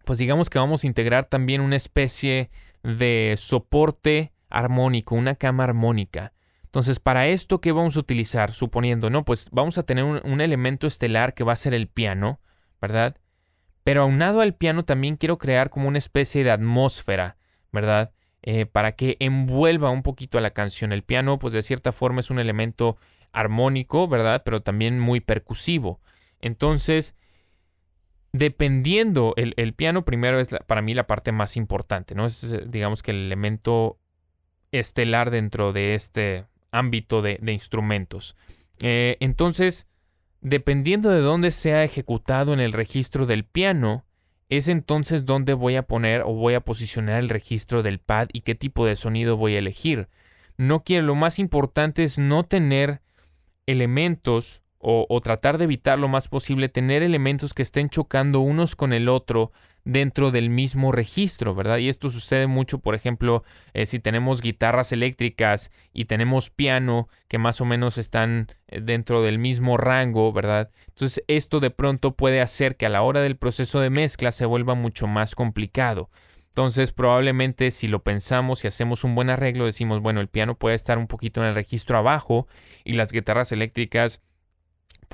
pues 0.04 0.18
digamos 0.18 0.50
que 0.50 0.58
vamos 0.58 0.82
a 0.82 0.86
integrar 0.86 1.26
también 1.26 1.60
una 1.60 1.76
especie 1.76 2.50
de 2.82 3.34
soporte 3.38 4.32
armónico, 4.50 5.14
una 5.14 5.36
cama 5.36 5.64
armónica. 5.64 6.32
Entonces, 6.64 6.98
para 6.98 7.28
esto, 7.28 7.60
¿qué 7.60 7.70
vamos 7.70 7.96
a 7.96 8.00
utilizar? 8.00 8.52
Suponiendo, 8.52 9.08
¿no? 9.08 9.24
Pues 9.24 9.48
vamos 9.52 9.78
a 9.78 9.84
tener 9.84 10.04
un 10.04 10.40
elemento 10.40 10.88
estelar 10.88 11.34
que 11.34 11.44
va 11.44 11.52
a 11.52 11.56
ser 11.56 11.72
el 11.72 11.86
piano, 11.86 12.40
¿verdad? 12.84 13.16
Pero 13.82 14.02
aunado 14.02 14.42
al 14.42 14.54
piano 14.54 14.84
también 14.84 15.16
quiero 15.16 15.38
crear 15.38 15.70
como 15.70 15.88
una 15.88 15.96
especie 15.96 16.44
de 16.44 16.50
atmósfera, 16.50 17.38
¿verdad? 17.72 18.12
Eh, 18.42 18.66
para 18.66 18.92
que 18.92 19.16
envuelva 19.20 19.88
un 19.88 20.02
poquito 20.02 20.36
a 20.36 20.42
la 20.42 20.50
canción. 20.50 20.92
El 20.92 21.02
piano, 21.02 21.38
pues 21.38 21.54
de 21.54 21.62
cierta 21.62 21.92
forma 21.92 22.20
es 22.20 22.28
un 22.28 22.38
elemento 22.38 22.98
armónico, 23.32 24.06
¿verdad? 24.06 24.42
Pero 24.44 24.60
también 24.60 25.00
muy 25.00 25.20
percusivo. 25.20 26.02
Entonces, 26.42 27.14
dependiendo, 28.32 29.32
el, 29.38 29.72
piano 29.72 30.04
primero 30.04 30.40
es 30.40 30.48
para 30.66 30.82
mí 30.82 30.92
la 30.92 31.06
parte 31.06 31.32
más 31.32 31.56
importante, 31.56 32.14
¿no? 32.14 32.26
Es, 32.26 32.54
digamos 32.70 33.02
que 33.02 33.12
el 33.12 33.24
elemento 33.24 33.98
estelar 34.72 35.30
dentro 35.30 35.72
de 35.72 35.94
este 35.94 36.44
ámbito 36.70 37.22
de, 37.22 37.40
instrumentos. 37.48 38.36
Eh, 38.82 39.16
entonces, 39.20 39.86
dependiendo 40.44 41.08
de 41.10 41.20
dónde 41.20 41.50
sea 41.50 41.82
ejecutado 41.82 42.52
en 42.52 42.60
el 42.60 42.72
registro 42.72 43.26
del 43.26 43.44
piano, 43.44 44.04
es 44.50 44.68
entonces 44.68 45.24
donde 45.24 45.54
voy 45.54 45.74
a 45.76 45.84
poner 45.84 46.20
o 46.20 46.34
voy 46.34 46.52
a 46.52 46.60
posicionar 46.60 47.18
el 47.18 47.30
registro 47.30 47.82
del 47.82 47.98
pad 47.98 48.28
y 48.32 48.42
qué 48.42 48.54
tipo 48.54 48.84
de 48.86 48.94
sonido 48.94 49.38
voy 49.38 49.56
a 49.56 49.58
elegir. 49.58 50.08
No 50.58 50.84
quiero, 50.84 51.06
lo 51.06 51.14
más 51.14 51.38
importante 51.38 52.04
es 52.04 52.18
no 52.18 52.44
tener 52.44 53.00
elementos 53.66 54.62
o, 54.86 55.20
tratar 55.22 55.56
de 55.56 55.64
evitar 55.64 55.98
lo 55.98 56.08
más 56.08 56.28
posible 56.28 56.68
tener 56.68 57.02
elementos 57.02 57.54
que 57.54 57.62
estén 57.62 57.88
chocando 57.88 58.40
unos 58.40 58.76
con 58.76 58.92
el 58.92 59.08
otro 59.08 59.50
dentro 59.84 60.30
del 60.30 60.50
mismo 60.50 60.92
registro, 60.92 61.54
¿verdad? 61.54 61.78
Y 61.78 61.88
esto 61.88 62.10
sucede 62.10 62.46
mucho, 62.46 62.78
por 62.80 62.94
ejemplo, 62.94 63.44
eh, 63.72 63.86
si 63.86 63.98
tenemos 63.98 64.42
guitarras 64.42 64.92
eléctricas 64.92 65.70
y 65.94 66.04
tenemos 66.04 66.50
piano 66.50 67.08
que 67.28 67.38
más 67.38 67.62
o 67.62 67.64
menos 67.64 67.96
están 67.96 68.48
eh, 68.68 68.80
dentro 68.82 69.22
del 69.22 69.38
mismo 69.38 69.78
rango, 69.78 70.32
¿verdad? 70.34 70.70
Entonces 70.88 71.24
esto 71.28 71.60
de 71.60 71.70
pronto 71.70 72.14
puede 72.14 72.42
hacer 72.42 72.76
que 72.76 72.84
a 72.84 72.90
la 72.90 73.02
hora 73.02 73.22
del 73.22 73.36
proceso 73.36 73.80
de 73.80 73.88
mezcla 73.88 74.32
se 74.32 74.44
vuelva 74.44 74.74
mucho 74.74 75.06
más 75.06 75.34
complicado. 75.34 76.10
Entonces 76.48 76.92
probablemente 76.92 77.70
si 77.70 77.88
lo 77.88 78.02
pensamos 78.02 78.64
y 78.64 78.68
hacemos 78.68 79.02
un 79.02 79.14
buen 79.14 79.30
arreglo 79.30 79.64
decimos, 79.64 80.00
bueno, 80.00 80.20
el 80.20 80.28
piano 80.28 80.56
puede 80.58 80.76
estar 80.76 80.98
un 80.98 81.06
poquito 81.06 81.40
en 81.40 81.48
el 81.48 81.54
registro 81.54 81.96
abajo 81.96 82.46
y 82.84 82.92
las 82.92 83.12
guitarras 83.12 83.50
eléctricas 83.50 84.20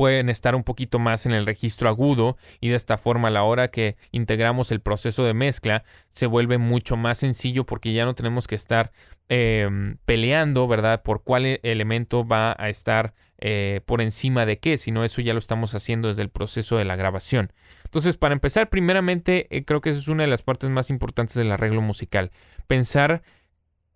pueden 0.01 0.31
estar 0.31 0.55
un 0.55 0.65
poquito 0.65 0.99
más 0.99 1.27
en 1.27 1.33
el 1.33 1.45
registro 1.45 1.87
agudo 1.87 2.39
y 2.59 2.71
de 2.71 2.75
esta 2.75 2.97
forma 2.97 3.29
a 3.29 3.31
la 3.31 3.43
hora 3.43 3.69
que 3.69 3.97
integramos 4.13 4.73
el 4.73 4.81
proceso 4.81 5.25
de 5.25 5.35
mezcla 5.35 5.85
se 6.09 6.25
vuelve 6.25 6.57
mucho 6.57 6.97
más 6.97 7.19
sencillo 7.19 7.67
porque 7.67 7.93
ya 7.93 8.07
no 8.07 8.15
tenemos 8.15 8.47
que 8.47 8.55
estar 8.55 8.93
em, 9.29 9.99
peleando, 10.07 10.67
¿verdad? 10.67 11.03
Por 11.03 11.23
cuál 11.23 11.45
e-, 11.45 11.61
elemento 11.65 12.27
va 12.27 12.57
a 12.59 12.71
estar 12.71 13.13
eh, 13.37 13.83
por 13.85 14.01
encima 14.01 14.47
de 14.47 14.59
qué, 14.59 14.79
sino 14.79 15.05
eso 15.05 15.21
ya 15.21 15.35
lo 15.35 15.39
estamos 15.39 15.75
haciendo 15.75 16.09
desde 16.09 16.23
el 16.23 16.31
proceso 16.31 16.79
de 16.79 16.87
la 16.87 16.97
grabación. 16.97 17.53
Entonces, 17.85 18.17
para 18.17 18.33
empezar, 18.33 18.71
primeramente, 18.71 19.55
eh, 19.55 19.67
creo 19.67 19.83
que 19.83 19.91
esa 19.91 19.99
es 19.99 20.09
una 20.09 20.23
de 20.23 20.31
las 20.31 20.41
partes 20.41 20.71
más 20.71 20.89
importantes 20.89 21.35
del 21.35 21.53
arreglo 21.53 21.83
musical. 21.83 22.31
Pensar 22.67 23.21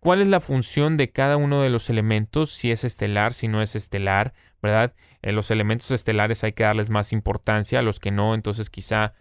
cuál 0.01 0.21
es 0.21 0.29
la 0.29 0.41
función 0.41 0.99
de 0.99 1.09
cada 1.11 1.39
uno 1.39 1.63
de 1.63 1.71
los 1.71 1.89
elementos, 1.89 2.51
si 2.51 2.71
es 2.71 2.85
estelar, 2.85 3.33
si 3.33 3.49
no 3.49 3.63
es 3.63 3.75
estelar, 3.75 4.35
¿verdad? 4.61 4.93
Eh, 5.25 5.33
los 5.33 5.51
elementos 5.51 5.91
estelares 5.91 6.45
hay 6.45 6.53
que 6.53 6.65
darles 6.65 6.91
más 6.91 7.11
importancia, 7.11 7.79
a 7.79 7.83
los 7.83 7.99
que 7.99 8.11
no, 8.11 8.35
entonces 8.35 8.69
quizá 8.69 9.15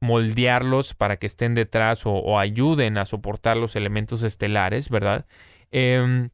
moldearlos 0.00 0.94
para 0.94 1.16
que 1.16 1.28
estén 1.28 1.54
detrás 1.54 2.02
o, 2.06 2.40
ayuden 2.40 2.98
a 2.98 3.06
soportar 3.06 3.56
los 3.56 3.76
elementos 3.76 4.24
estelares, 4.24 4.88
¿verdad? 4.88 5.26
Em, 5.70 6.30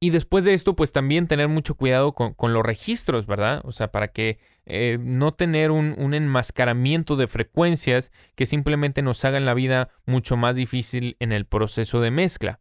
y 0.00 0.10
después 0.10 0.44
de 0.44 0.52
esto, 0.52 0.74
pues 0.74 0.90
también 0.90 1.28
tener 1.28 1.46
mucho 1.46 1.76
cuidado 1.76 2.12
con, 2.12 2.52
los 2.52 2.64
registros, 2.64 3.26
¿verdad? 3.26 3.60
O 3.64 3.70
sea, 3.70 3.92
para 3.92 4.08
que 4.08 4.40
eh, 4.66 4.98
no 5.00 5.32
tener 5.32 5.70
un, 5.70 6.12
enmascaramiento 6.12 7.14
de 7.14 7.28
frecuencias 7.28 8.10
que 8.34 8.46
simplemente 8.46 9.02
nos 9.02 9.24
hagan 9.24 9.44
la 9.44 9.54
vida 9.54 9.90
mucho 10.06 10.36
más 10.36 10.56
difícil 10.56 11.16
en 11.20 11.30
el 11.30 11.46
proceso 11.46 12.00
de 12.00 12.10
mezcla. 12.10 12.58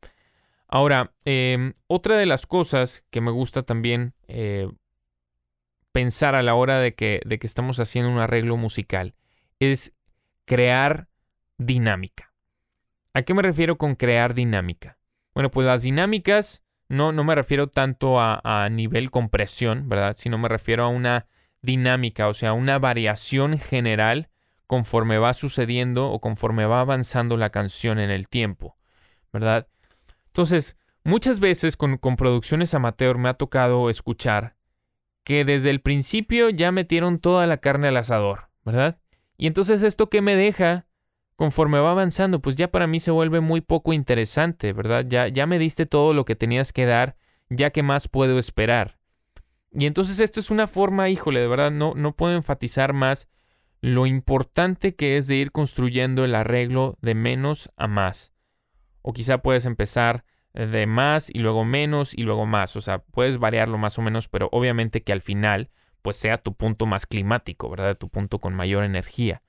Ahora, 0.67 1.13
em, 1.25 1.73
otra 1.88 2.15
de 2.17 2.27
las 2.27 2.45
cosas 2.45 3.03
que 3.09 3.21
me 3.21 3.31
gusta 3.31 3.63
también 3.63 4.13
eh, 4.27 4.67
pensar 5.93 6.36
a 6.36 6.43
la 6.43 6.56
hora 6.56 6.79
de 6.79 6.95
que, 6.95 7.21
estamos 7.41 7.79
haciendo 7.79 8.12
un 8.12 8.17
arreglo 8.17 8.58
musical 8.58 9.13
es 9.60 9.93
crear 10.43 11.08
dinámica. 11.58 12.34
¿A 13.13 13.21
qué 13.21 13.34
me 13.34 13.43
refiero 13.43 13.77
con 13.77 13.95
crear 13.95 14.34
dinámica? 14.34 14.97
Bueno, 15.34 15.51
pues 15.51 15.65
las 15.65 15.84
dinámicas 15.84 16.63
no, 16.89 17.12
no 17.12 17.23
me 17.23 17.36
refiero 17.36 17.67
tanto 17.67 18.19
a, 18.19 18.67
nivel 18.69 19.12
compresión, 19.12 19.88
¿verdad? 19.88 20.15
Sino 20.17 20.38
me 20.38 20.49
refiero 20.49 20.84
a 20.84 20.89
una 20.89 21.27
dinámica, 21.62 22.27
o 22.27 22.34
sea, 22.34 22.53
una 22.53 22.79
variación 22.79 23.58
general 23.58 24.29
conforme 24.67 25.19
va 25.19 25.34
sucediendo 25.34 26.10
o 26.10 26.19
conforme 26.19 26.65
va 26.65 26.82
avanzando 26.82 27.38
la 27.38 27.51
canción 27.51 27.99
en 27.99 28.10
el 28.10 28.27
tiempo, 28.27 28.77
¿verdad? 29.32 29.67
Entonces, 30.27 30.75
muchas 31.03 31.39
veces 31.39 31.77
con 31.77 31.99
producciones 31.99 32.73
amateur 32.73 33.19
me 33.19 33.29
ha 33.29 33.36
tocado 33.36 33.91
escuchar 33.91 34.56
que 35.23 35.45
desde 35.45 35.69
el 35.69 35.81
principio 35.81 36.49
ya 36.49 36.71
metieron 36.71 37.19
toda 37.19 37.47
la 37.47 37.57
carne 37.57 37.88
al 37.88 37.97
asador, 37.97 38.49
¿verdad? 38.65 38.99
Y 39.38 39.47
entonces 39.47 39.83
esto 39.83 40.09
que 40.09 40.21
me 40.21 40.36
deja 40.36 40.86
conforme 41.36 41.79
va 41.79 41.91
avanzando, 41.91 42.41
pues 42.41 42.55
ya 42.55 42.69
para 42.71 42.88
mí 42.88 42.99
se 42.99 43.12
vuelve 43.12 43.41
muy 43.41 43.62
poco 43.62 43.93
interesante, 43.93 44.73
¿verdad? 44.73 45.05
Ya, 45.07 45.27
ya 45.27 45.45
me 45.45 45.59
diste 45.59 45.86
todo 45.86 46.13
lo 46.13 46.25
que 46.25 46.36
tenías 46.36 46.71
que 46.71 46.86
dar, 46.86 47.17
ya 47.49 47.71
que 47.71 47.83
más 47.83 48.07
puedo 48.07 48.38
esperar. 48.38 48.99
Y 49.71 49.86
entonces 49.88 50.19
esto 50.19 50.39
es 50.39 50.51
una 50.51 50.67
forma, 50.67 51.09
híjole, 51.09 51.39
de 51.39 51.47
verdad, 51.47 51.71
no, 51.71 51.93
no 51.95 52.15
puedo 52.15 52.36
enfatizar 52.36 52.93
más 52.93 53.27
lo 53.81 54.05
importante 54.05 54.95
que 54.95 55.17
es 55.17 55.27
de 55.27 55.36
ir 55.36 55.51
construyendo 55.51 56.23
el 56.23 56.36
arreglo 56.36 56.97
de 57.01 57.15
menos 57.15 57.69
a 57.75 57.88
más. 57.88 58.31
O 59.01 59.12
quizá 59.12 59.39
puedes 59.39 59.65
empezar 59.65 60.23
de 60.54 60.86
más 60.88 61.30
y 61.34 61.39
luego 61.39 61.66
menos 61.66 62.13
y 62.13 62.24
luego 62.24 62.46
más. 62.46 62.76
O 62.76 62.82
sea, 62.82 63.00
puedes 63.00 63.38
variarlo 63.38 63.78
más 63.78 63.98
o 63.98 64.02
menos, 64.02 64.28
pero 64.28 64.50
obviamente 64.52 65.04
que 65.04 65.13
al 65.13 65.22
final 65.22 65.70
pues 66.04 66.18
sea 66.18 66.38
tu 66.38 66.54
punto 66.54 66.86
más 66.86 67.06
climático, 67.06 67.70
¿verdad? 67.70 67.98
Tu 67.98 68.10
punto 68.10 68.39
con 68.39 68.54
mayor 68.54 68.84
energía. 68.84 69.42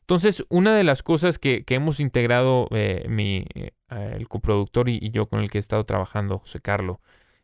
Entonces, 0.00 0.42
una 0.48 0.74
de 0.74 0.84
las 0.84 1.02
cosas 1.02 1.38
que, 1.38 1.64
hemos 1.68 2.00
integrado 2.00 2.66
eh, 2.70 3.04
mi, 3.10 3.44
eh, 3.54 3.72
el 3.90 4.26
coproductor 4.26 4.88
y, 4.88 5.10
yo 5.10 5.28
con 5.28 5.40
el 5.40 5.50
que 5.50 5.58
he 5.58 5.60
estado 5.60 5.84
trabajando, 5.84 6.38
José 6.38 6.60
Carlos, 6.60 6.96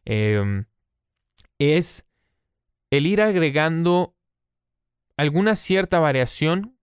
em, 0.07 0.65
es 1.59 2.07
el 2.91 3.07
ir 3.07 3.21
agregando 3.21 4.17
alguna 5.19 5.57
cierta 5.57 5.99
variación 6.01 6.79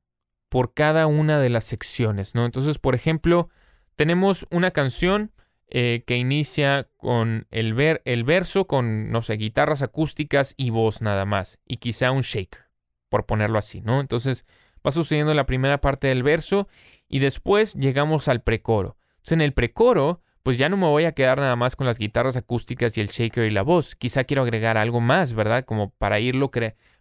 por 0.49 0.75
cada 0.75 1.07
una 1.07 1.39
de 1.39 1.49
las 1.49 1.63
secciones, 1.63 2.35
¿no? 2.35 2.45
Entonces, 2.45 2.77
por 2.77 2.93
ejemplo, 2.93 3.49
tenemos 3.95 4.45
una 4.51 4.69
canción 4.69 5.31
eh, 5.73 6.03
que 6.05 6.17
inicia 6.17 6.89
con 6.97 7.47
el, 7.49 7.73
ver, 7.73 8.01
el 8.03 8.25
verso 8.25 8.67
con, 8.67 9.09
no 9.09 9.21
sé, 9.21 9.37
guitarras 9.37 9.81
acústicas 9.81 10.53
y 10.57 10.69
voz 10.69 11.01
nada 11.01 11.25
más, 11.25 11.59
y 11.65 11.77
quizá 11.77 12.11
un 12.11 12.23
shaker, 12.23 12.65
por 13.07 13.25
ponerlo 13.25 13.57
así, 13.57 13.79
¿no? 13.79 14.01
Entonces 14.01 14.45
va 14.85 14.91
sucediendo 14.91 15.33
la 15.33 15.45
primera 15.45 15.79
parte 15.79 16.07
del 16.07 16.23
verso 16.23 16.67
y 17.07 17.19
después 17.19 17.73
llegamos 17.75 18.27
al 18.27 18.41
precoro. 18.41 18.97
Entonces 19.11 19.31
en 19.31 19.41
el 19.41 19.53
precoro, 19.53 20.21
pues 20.43 20.57
ya 20.57 20.67
no 20.67 20.75
me 20.75 20.87
voy 20.87 21.05
a 21.05 21.13
quedar 21.13 21.39
nada 21.39 21.55
más 21.55 21.77
con 21.77 21.87
las 21.87 21.99
guitarras 21.99 22.35
acústicas 22.35 22.97
y 22.97 23.01
el 23.01 23.07
shaker 23.07 23.45
y 23.45 23.51
la 23.51 23.61
voz, 23.61 23.95
quizá 23.95 24.25
quiero 24.25 24.41
agregar 24.41 24.77
algo 24.77 24.99
más, 24.99 25.33
¿verdad? 25.33 25.63
Como 25.63 25.91
para 25.91 26.19
irlo 26.19 26.51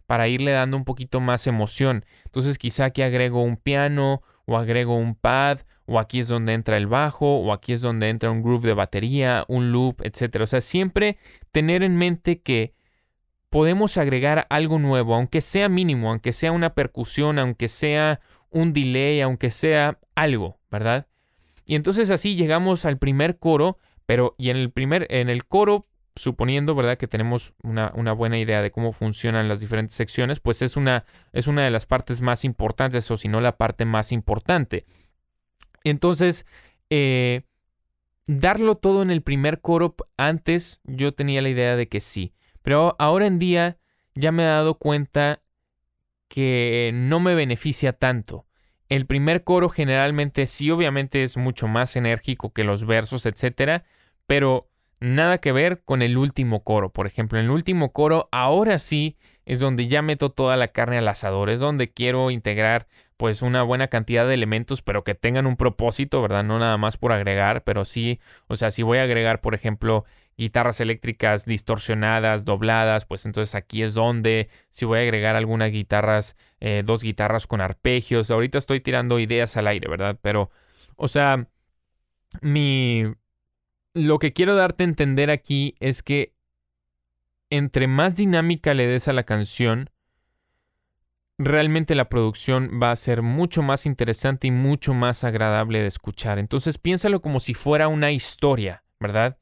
para 0.07 0.29
irle 0.29 0.51
dando 0.51 0.77
un 0.77 0.85
poquito 0.85 1.19
más 1.19 1.45
emoción. 1.45 2.05
Entonces 2.23 2.57
quizá 2.57 2.85
aquí 2.85 3.01
agrego 3.01 3.43
un 3.43 3.57
piano 3.57 4.21
o 4.45 4.57
agrego 4.57 4.95
un 4.95 5.15
pad 5.15 5.59
o 5.85 5.99
aquí 5.99 6.19
es 6.19 6.27
donde 6.27 6.53
entra 6.53 6.77
el 6.77 6.87
bajo, 6.87 7.39
o 7.39 7.51
aquí 7.51 7.73
es 7.73 7.81
donde 7.81 8.09
entra 8.09 8.31
un 8.31 8.41
groove 8.41 8.67
de 8.67 8.73
batería, 8.73 9.43
un 9.49 9.71
loop, 9.71 10.01
etc. 10.03 10.41
O 10.41 10.47
sea, 10.47 10.61
siempre 10.61 11.17
tener 11.51 11.83
en 11.83 11.97
mente 11.97 12.41
que 12.41 12.73
podemos 13.49 13.97
agregar 13.97 14.47
algo 14.49 14.79
nuevo, 14.79 15.15
aunque 15.15 15.41
sea 15.41 15.67
mínimo, 15.67 16.09
aunque 16.09 16.31
sea 16.31 16.53
una 16.53 16.73
percusión, 16.73 17.39
aunque 17.39 17.67
sea 17.67 18.21
un 18.49 18.71
delay, 18.71 19.19
aunque 19.19 19.49
sea 19.49 19.99
algo, 20.15 20.59
¿verdad? 20.69 21.07
Y 21.65 21.75
entonces 21.75 22.09
así 22.09 22.35
llegamos 22.35 22.85
al 22.85 22.97
primer 22.97 23.37
coro, 23.37 23.77
pero 24.05 24.35
y 24.37 24.49
en 24.49 24.57
el 24.57 24.71
primer, 24.71 25.07
en 25.09 25.29
el 25.29 25.45
coro, 25.45 25.87
suponiendo, 26.15 26.75
¿verdad? 26.75 26.97
Que 26.97 27.07
tenemos 27.07 27.53
una, 27.63 27.91
buena 28.13 28.37
idea 28.37 28.61
de 28.61 28.71
cómo 28.71 28.91
funcionan 28.91 29.47
las 29.47 29.59
diferentes 29.59 29.95
secciones, 29.95 30.39
pues 30.39 30.61
es 30.61 30.75
una, 30.77 31.05
es 31.31 31.47
una 31.47 31.63
de 31.63 31.71
las 31.71 31.85
partes 31.85 32.21
más 32.21 32.43
importantes, 32.45 33.09
o 33.11 33.17
si 33.17 33.27
no 33.27 33.41
la 33.41 33.57
parte 33.57 33.85
más 33.85 34.11
importante. 34.11 34.85
Entonces, 35.83 36.45
eh, 36.89 37.43
darlo 38.27 38.75
todo 38.75 39.01
en 39.01 39.11
el 39.11 39.21
primer 39.21 39.61
coro 39.61 39.95
antes, 40.17 40.79
yo 40.83 41.13
tenía 41.13 41.41
la 41.41 41.49
idea 41.49 41.75
de 41.75 41.87
que 41.87 41.99
sí. 41.99 42.33
Pero 42.61 42.95
ahora 42.99 43.25
en 43.25 43.39
día 43.39 43.77
ya 44.13 44.31
me 44.31 44.43
he 44.43 44.47
dado 44.47 44.75
cuenta 44.75 45.41
que 46.27 46.91
no 46.93 47.19
me 47.19 47.35
beneficia 47.35 47.93
tanto. 47.93 48.45
El 48.87 49.05
primer 49.05 49.43
coro 49.43 49.69
generalmente 49.69 50.45
sí, 50.45 50.69
obviamente 50.69 51.23
es 51.23 51.37
mucho 51.37 51.67
más 51.67 51.95
enérgico 51.95 52.53
que 52.53 52.63
los 52.63 52.85
versos, 52.85 53.25
etcétera, 53.25 53.85
pero 54.27 54.70
nada 55.01 55.39
que 55.39 55.51
ver 55.51 55.81
con 55.83 56.01
el 56.01 56.17
último 56.17 56.63
coro. 56.63 56.89
Por 56.89 57.07
ejemplo, 57.07 57.37
en 57.39 57.45
el 57.45 57.51
último 57.51 57.91
coro, 57.91 58.29
ahora 58.31 58.79
sí 58.79 59.17
es 59.45 59.59
donde 59.59 59.87
ya 59.87 60.01
meto 60.01 60.29
toda 60.29 60.55
la 60.55 60.69
carne 60.69 60.99
al 60.99 61.07
asador, 61.07 61.49
es 61.49 61.59
donde 61.59 61.89
quiero 61.89 62.31
integrar 62.31 62.87
pues 63.17 63.41
una 63.41 63.61
buena 63.63 63.87
cantidad 63.87 64.27
de 64.27 64.33
elementos, 64.33 64.81
pero 64.81 65.03
que 65.03 65.13
tengan 65.13 65.45
un 65.45 65.57
propósito, 65.57 66.21
¿verdad? 66.21 66.43
No 66.43 66.57
nada 66.57 66.77
más 66.77 66.97
por 66.97 67.11
agregar, 67.11 67.63
pero 67.63 67.85
sí, 67.85 68.19
o 68.47 68.55
sea, 68.55 68.71
si 68.71 68.81
voy 68.81 68.99
a 68.99 69.03
agregar, 69.03 69.41
por 69.41 69.53
ejemplo, 69.53 70.05
guitarras 70.37 70.81
eléctricas 70.81 71.45
distorsionadas, 71.45 72.45
dobladas, 72.45 73.05
pues 73.05 73.25
entonces 73.25 73.53
aquí 73.53 73.83
es 73.83 73.93
donde, 73.93 74.49
si 74.69 74.85
voy 74.85 74.99
a 74.99 75.01
agregar 75.01 75.35
algunas 75.35 75.71
guitarras, 75.71 76.35
eh, 76.59 76.81
dos 76.83 77.03
guitarras 77.03 77.45
con 77.45 77.61
arpegios, 77.61 78.31
ahorita 78.31 78.57
estoy 78.57 78.81
tirando 78.81 79.19
ideas 79.19 79.55
al 79.57 79.67
aire, 79.67 79.87
¿verdad? 79.87 80.17
Pero, 80.21 80.49
o 80.95 81.07
sea, 81.07 81.47
mi... 82.41 83.05
Lo 83.93 84.19
que 84.19 84.31
quiero 84.31 84.55
darte 84.55 84.83
a 84.83 84.87
entender 84.87 85.29
aquí 85.29 85.75
es 85.79 86.01
que 86.01 86.33
entre 87.49 87.87
más 87.87 88.15
dinámica 88.15 88.73
le 88.73 88.87
des 88.87 89.09
a 89.09 89.13
la 89.13 89.23
canción, 89.23 89.89
realmente 91.37 91.95
la 91.95 92.07
producción 92.07 92.79
va 92.81 92.91
a 92.91 92.95
ser 92.95 93.21
mucho 93.21 93.61
más 93.61 93.85
interesante 93.85 94.47
y 94.47 94.51
mucho 94.51 94.93
más 94.93 95.23
agradable 95.23 95.81
de 95.81 95.87
escuchar. 95.87 96.39
Entonces 96.39 96.77
piénsalo 96.77 97.21
como 97.21 97.39
si 97.39 97.53
fuera 97.53 97.89
una 97.89 98.11
historia, 98.11 98.83
¿verdad? 98.99 99.37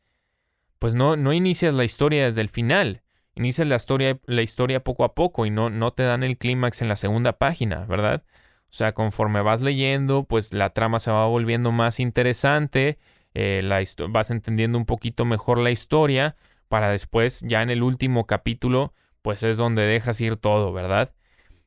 Pues 0.80 0.96
no, 0.96 1.16
no 1.16 1.34
inicias 1.34 1.74
la 1.74 1.84
historia 1.84 2.26
desde 2.26 2.42
el 2.42 2.50
final, 2.50 3.04
inicias 3.36 3.68
la 3.68 3.76
historia, 3.76 4.20
la 4.26 4.42
historia 4.42 4.84
poco 4.84 5.04
a 5.04 5.14
poco 5.14 5.46
y 5.46 5.52
no, 5.52 5.70
no 5.70 5.92
te 5.92 6.04
dan 6.04 6.24
el 6.24 6.38
clímax 6.38 6.82
en 6.82 6.88
la 6.88 6.96
segunda 6.96 7.34
página, 7.38 7.86
¿verdad? 7.86 8.24
O 8.70 8.74
sea, 8.74 8.94
conforme 8.94 9.42
vas 9.42 9.62
leyendo, 9.62 10.24
pues 10.24 10.54
la 10.54 10.72
trama 10.72 11.00
se 11.00 11.12
va 11.12 11.26
volviendo 11.26 11.72
más 11.72 12.00
interesante, 12.00 12.98
eh, 13.34 13.62
la 13.64 13.84
vas 14.10 14.32
entendiendo 14.32 14.78
un 14.78 14.86
poquito 14.86 15.26
mejor 15.26 15.60
la 15.60 15.72
historia, 15.72 16.36
para 16.68 16.90
después, 16.90 17.42
ya 17.42 17.62
en 17.62 17.70
el 17.70 17.84
último 17.84 18.26
capítulo, 18.26 18.94
pues 19.22 19.44
es 19.44 19.58
donde 19.58 19.84
dejas 19.84 20.22
ir 20.22 20.36
todo, 20.38 20.72
¿verdad? 20.72 21.14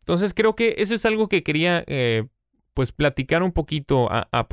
Entonces 0.00 0.34
creo 0.34 0.54
que 0.54 0.76
eso 0.78 0.94
es 0.94 1.04
algo 1.04 1.28
que 1.28 1.42
quería 1.42 1.84
eh, 1.86 2.24
pues 2.74 2.92
platicar 2.92 3.42
un 3.42 3.52
poquito 3.52 4.08
a, 4.10 4.48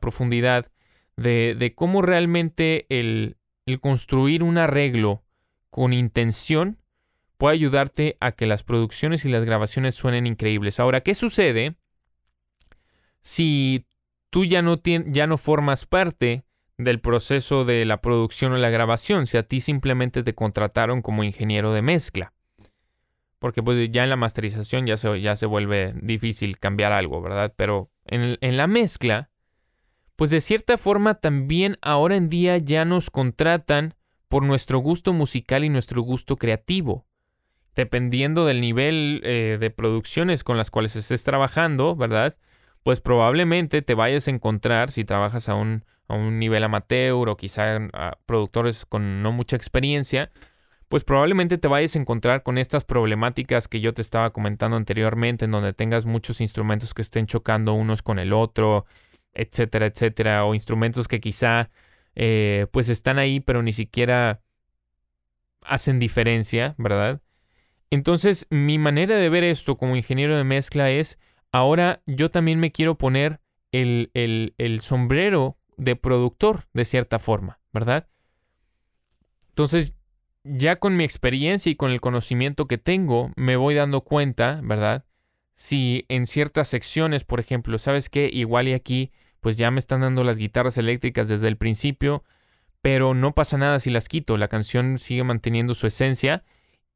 profundidad 0.00 0.70
de, 1.16 1.72
cómo 1.76 2.02
realmente 2.02 2.86
el, 2.88 3.36
construir 3.80 4.42
un 4.42 4.58
arreglo 4.58 5.22
con 5.70 5.92
intención 5.92 6.78
puede 7.38 7.54
ayudarte 7.54 8.16
a 8.20 8.32
que 8.32 8.46
las 8.46 8.64
producciones 8.64 9.24
y 9.24 9.28
las 9.28 9.44
grabaciones 9.44 9.94
suenen 9.94 10.26
increíbles. 10.26 10.80
Ahora, 10.80 11.02
¿qué 11.02 11.14
sucede 11.14 11.76
si 13.20 13.86
tú 14.30 14.44
ya 14.44 14.60
no, 14.62 14.80
ya 14.82 15.26
no 15.26 15.36
formas 15.36 15.86
parte 15.86 16.44
del 16.84 17.00
proceso 17.00 17.64
de 17.64 17.84
la 17.84 18.00
producción 18.00 18.52
o 18.52 18.56
la 18.56 18.70
grabación, 18.70 19.26
si 19.26 19.36
a 19.36 19.42
ti 19.42 19.60
simplemente 19.60 20.22
te 20.22 20.34
contrataron 20.34 21.02
como 21.02 21.24
ingeniero 21.24 21.72
de 21.72 21.82
mezcla. 21.82 22.32
Porque 23.38 23.62
pues 23.62 23.90
ya 23.90 24.04
en 24.04 24.10
la 24.10 24.16
masterización 24.16 24.86
ya 24.86 24.96
se, 24.96 25.20
ya 25.20 25.36
se 25.36 25.46
vuelve 25.46 25.94
difícil 26.00 26.58
cambiar 26.58 26.92
algo, 26.92 27.22
¿verdad? 27.22 27.54
Pero 27.56 27.90
en, 28.04 28.36
en 28.40 28.56
la 28.56 28.66
mezcla, 28.66 29.30
pues 30.16 30.30
de 30.30 30.40
cierta 30.40 30.76
forma 30.76 31.14
también 31.14 31.78
ahora 31.80 32.16
en 32.16 32.28
día 32.28 32.58
ya 32.58 32.84
nos 32.84 33.10
contratan 33.10 33.94
por 34.28 34.44
nuestro 34.44 34.78
gusto 34.78 35.12
musical 35.12 35.64
y 35.64 35.68
nuestro 35.68 36.02
gusto 36.02 36.36
creativo. 36.36 37.04
Dependiendo 37.74 38.46
del 38.46 38.60
nivel 38.60 39.22
eh, 39.24 39.58
de 39.58 39.70
producciones 39.70 40.44
con 40.44 40.56
las 40.56 40.70
cuales 40.70 40.94
estés 40.94 41.24
trabajando, 41.24 41.96
¿verdad? 41.96 42.34
Pues 42.82 43.00
probablemente 43.00 43.82
te 43.82 43.94
vayas 43.94 44.28
a 44.28 44.30
encontrar, 44.30 44.90
si 44.90 45.04
trabajas 45.04 45.48
a 45.48 45.54
un, 45.54 45.84
a 46.08 46.14
un 46.14 46.38
nivel 46.38 46.64
amateur 46.64 47.28
o 47.28 47.36
quizá 47.36 47.76
a 47.92 48.18
productores 48.26 48.86
con 48.86 49.22
no 49.22 49.32
mucha 49.32 49.56
experiencia, 49.56 50.30
pues 50.88 51.04
probablemente 51.04 51.56
te 51.56 51.68
vayas 51.68 51.94
a 51.94 52.00
encontrar 52.00 52.42
con 52.42 52.58
estas 52.58 52.84
problemáticas 52.84 53.68
que 53.68 53.80
yo 53.80 53.94
te 53.94 54.02
estaba 54.02 54.32
comentando 54.32 54.76
anteriormente, 54.76 55.44
en 55.44 55.52
donde 55.52 55.72
tengas 55.72 56.04
muchos 56.04 56.40
instrumentos 56.40 56.94
que 56.94 57.02
estén 57.02 57.26
chocando 57.26 57.74
unos 57.74 58.02
con 58.02 58.18
el 58.18 58.32
otro, 58.32 58.86
etcétera, 59.32 59.86
etcétera, 59.86 60.44
o 60.44 60.54
instrumentos 60.54 61.06
que 61.06 61.20
quizá 61.20 61.70
eh, 62.16 62.66
pues 62.72 62.88
están 62.88 63.20
ahí, 63.20 63.38
pero 63.38 63.62
ni 63.62 63.72
siquiera 63.72 64.40
hacen 65.64 66.00
diferencia, 66.00 66.74
¿verdad? 66.76 67.20
Entonces, 67.90 68.46
mi 68.50 68.78
manera 68.78 69.16
de 69.16 69.28
ver 69.28 69.44
esto 69.44 69.76
como 69.76 69.94
ingeniero 69.96 70.36
de 70.36 70.44
mezcla 70.44 70.90
es, 70.90 71.18
ahora 71.52 72.02
yo 72.06 72.30
también 72.30 72.60
me 72.60 72.72
quiero 72.72 72.96
poner 72.96 73.40
el, 73.72 74.10
el, 74.14 74.80
sombrero 74.80 75.56
de 75.76 75.96
productor, 75.96 76.66
de 76.72 76.84
cierta 76.84 77.18
forma, 77.18 77.60
¿verdad? 77.72 78.08
Entonces, 79.48 79.94
ya 80.44 80.76
con 80.76 80.96
mi 80.96 81.04
experiencia 81.04 81.70
y 81.70 81.76
con 81.76 81.90
el 81.90 82.00
conocimiento 82.00 82.66
que 82.66 82.78
tengo, 82.78 83.32
me 83.36 83.56
voy 83.56 83.74
dando 83.74 84.02
cuenta, 84.02 84.60
¿verdad? 84.62 85.04
Si 85.54 86.06
en 86.08 86.26
ciertas 86.26 86.68
secciones, 86.68 87.24
por 87.24 87.40
ejemplo, 87.40 87.78
¿sabes 87.78 88.08
qué? 88.08 88.30
Igual 88.32 88.68
y 88.68 88.72
aquí, 88.72 89.12
pues 89.40 89.56
ya 89.56 89.70
me 89.70 89.78
están 89.78 90.00
dando 90.00 90.24
las 90.24 90.38
guitarras 90.38 90.78
eléctricas 90.78 91.28
desde 91.28 91.48
el 91.48 91.56
principio, 91.56 92.24
pero 92.82 93.14
no 93.14 93.34
pasa 93.34 93.58
nada 93.58 93.78
si 93.78 93.90
las 93.90 94.08
quito, 94.08 94.38
la 94.38 94.48
canción 94.48 94.98
sigue 94.98 95.24
manteniendo 95.24 95.74
su 95.74 95.86
esencia 95.86 96.44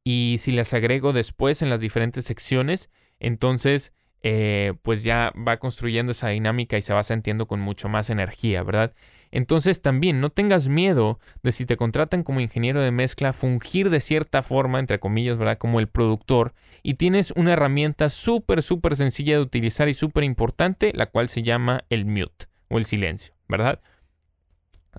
y 0.03 0.37
si 0.39 0.53
las 0.53 0.73
agrego 0.73 1.13
después 1.13 1.63
en 1.63 1.71
las 1.71 1.81
diferentes 1.81 2.25
secciones, 2.25 2.91
entonces 3.21 3.93
eh, 4.27 4.73
pues 4.81 5.05
ya 5.05 5.35
va 5.37 5.59
construyendo 5.59 6.13
esa 6.13 6.29
dinámica 6.29 6.79
y 6.79 6.83
se 6.83 6.95
va 6.95 7.03
sintiendo 7.03 7.47
con 7.47 7.61
mucho 7.61 7.91
más 7.91 8.09
energía, 8.09 8.63
¿verdad? 8.63 8.95
Entonces 9.31 9.83
también 9.83 10.23
no 10.23 10.31
tengas 10.31 10.69
miedo 10.69 11.19
de 11.43 11.53
si 11.53 11.67
te 11.67 11.77
contratan 11.77 12.23
como 12.23 12.41
ingeniero 12.41 12.81
de 12.81 12.91
mezcla, 12.91 13.35
fungir 13.35 13.91
de 13.91 14.01
cierta 14.01 14.43
forma, 14.43 14.79
entre 14.79 14.99
comillas, 14.99 15.37
¿verdad? 15.37 15.59
Como 15.59 15.79
el 15.79 15.89
productor 15.89 16.55
y 16.83 16.95
tienes 16.95 17.33
una 17.33 17.53
herramienta 17.53 18.09
súper, 18.09 18.63
súper 18.63 18.97
sencilla 18.97 19.35
de 19.35 19.43
utilizar 19.43 19.91
y 19.91 19.95
súper 19.95 20.25
importante, 20.25 20.93
la 20.95 21.05
cual 21.05 21.29
se 21.29 21.43
llama 21.43 21.85
el 21.91 22.07
mute 22.07 22.47
o 22.69 22.79
el 22.79 22.87
silencio, 22.87 23.35
¿verdad? 23.47 23.83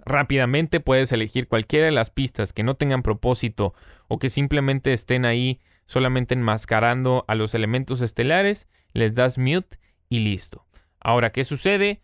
Rápidamente 0.06 0.82
puedes 0.82 1.12
elegir 1.12 1.48
cualquiera 1.48 1.88
de 1.88 1.92
las 1.92 2.12
pistas 2.12 2.54
que 2.54 2.62
no 2.62 2.76
tengan 2.76 3.02
propósito 3.02 3.74
o 4.08 4.20
que 4.20 4.30
simplemente 4.30 4.94
estén 4.94 5.26
ahí 5.26 5.62
solamente 5.86 6.34
enmascarando 6.34 7.26
a 7.28 7.36
los 7.36 7.54
elementos 7.54 8.02
estelares, 8.02 8.68
les 8.94 9.14
das 9.14 9.38
mute 9.38 9.78
y 10.10 10.20
listo. 10.20 10.66
Ahora, 11.00 11.32
¿qué 11.32 11.44
sucede? 11.44 12.02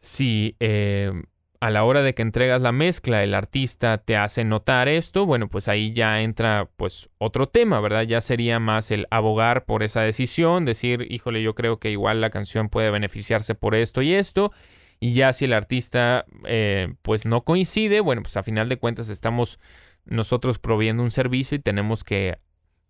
Si 0.00 0.56
eh, 0.60 1.12
a 1.60 1.70
la 1.70 1.84
hora 1.84 2.02
de 2.02 2.14
que 2.14 2.22
entregas 2.22 2.62
la 2.62 2.72
mezcla 2.72 3.22
el 3.22 3.34
artista 3.34 3.98
te 3.98 4.16
hace 4.16 4.44
notar 4.44 4.88
esto, 4.88 5.26
bueno, 5.26 5.48
pues 5.48 5.68
ahí 5.68 5.92
ya 5.92 6.22
entra 6.22 6.70
pues 6.76 7.10
otro 7.18 7.48
tema, 7.48 7.80
¿verdad? 7.80 8.02
Ya 8.02 8.22
sería 8.22 8.58
más 8.58 8.90
el 8.90 9.06
abogar 9.10 9.66
por 9.66 9.82
esa 9.82 10.00
decisión, 10.00 10.64
decir, 10.64 11.06
híjole, 11.10 11.42
yo 11.42 11.54
creo 11.54 11.78
que 11.78 11.90
igual 11.90 12.22
la 12.22 12.30
canción 12.30 12.70
puede 12.70 12.90
beneficiarse 12.90 13.54
por 13.54 13.74
esto 13.74 14.00
y 14.00 14.14
esto. 14.14 14.52
Y 15.00 15.12
ya 15.12 15.32
si 15.32 15.46
el 15.46 15.52
artista 15.52 16.24
eh, 16.46 16.94
pues 17.02 17.26
no 17.26 17.42
coincide, 17.44 18.00
bueno, 18.00 18.22
pues 18.22 18.36
a 18.36 18.42
final 18.42 18.68
de 18.68 18.78
cuentas 18.78 19.08
estamos 19.10 19.58
nosotros 20.04 20.58
proviendo 20.58 21.02
un 21.02 21.10
servicio 21.10 21.56
y 21.56 21.60
tenemos 21.60 22.04
que 22.04 22.38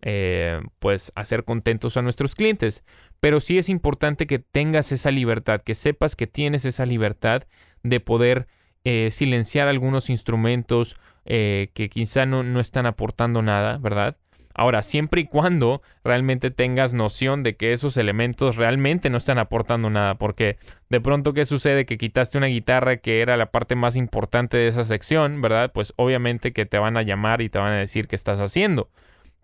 eh, 0.01 0.61
pues 0.79 1.11
hacer 1.15 1.43
contentos 1.43 1.97
a 1.97 2.01
nuestros 2.01 2.35
clientes. 2.35 2.83
Pero 3.19 3.39
sí 3.39 3.57
es 3.57 3.69
importante 3.69 4.27
que 4.27 4.39
tengas 4.39 4.91
esa 4.91 5.11
libertad, 5.11 5.61
que 5.61 5.75
sepas 5.75 6.15
que 6.15 6.27
tienes 6.27 6.65
esa 6.65 6.85
libertad 6.85 7.43
de 7.83 7.99
poder 7.99 8.47
eh, 8.83 9.09
silenciar 9.11 9.67
algunos 9.67 10.09
instrumentos 10.09 10.97
eh, 11.25 11.69
que 11.73 11.89
quizá 11.89 12.25
no, 12.25 12.43
no 12.43 12.59
están 12.59 12.85
aportando 12.85 13.41
nada, 13.41 13.77
¿verdad? 13.77 14.17
Ahora, 14.53 14.81
siempre 14.81 15.21
y 15.21 15.25
cuando 15.25 15.81
realmente 16.03 16.51
tengas 16.51 16.93
noción 16.93 17.43
de 17.43 17.55
que 17.55 17.73
esos 17.73 17.95
elementos 17.97 18.57
realmente 18.57 19.09
no 19.09 19.17
están 19.17 19.37
aportando 19.37 19.89
nada, 19.89 20.15
porque 20.15 20.57
de 20.89 20.99
pronto, 20.99 21.33
¿qué 21.33 21.45
sucede? 21.45 21.85
Que 21.85 21.97
quitaste 21.97 22.37
una 22.37 22.47
guitarra 22.47 22.97
que 22.97 23.21
era 23.21 23.37
la 23.37 23.51
parte 23.51 23.75
más 23.75 23.95
importante 23.95 24.57
de 24.57 24.67
esa 24.67 24.83
sección, 24.83 25.41
¿verdad? 25.41 25.71
Pues 25.73 25.93
obviamente 25.95 26.51
que 26.51 26.65
te 26.65 26.79
van 26.79 26.97
a 26.97 27.01
llamar 27.01 27.41
y 27.41 27.49
te 27.49 27.59
van 27.59 27.73
a 27.73 27.77
decir 27.77 28.07
qué 28.07 28.15
estás 28.15 28.39
haciendo. 28.41 28.89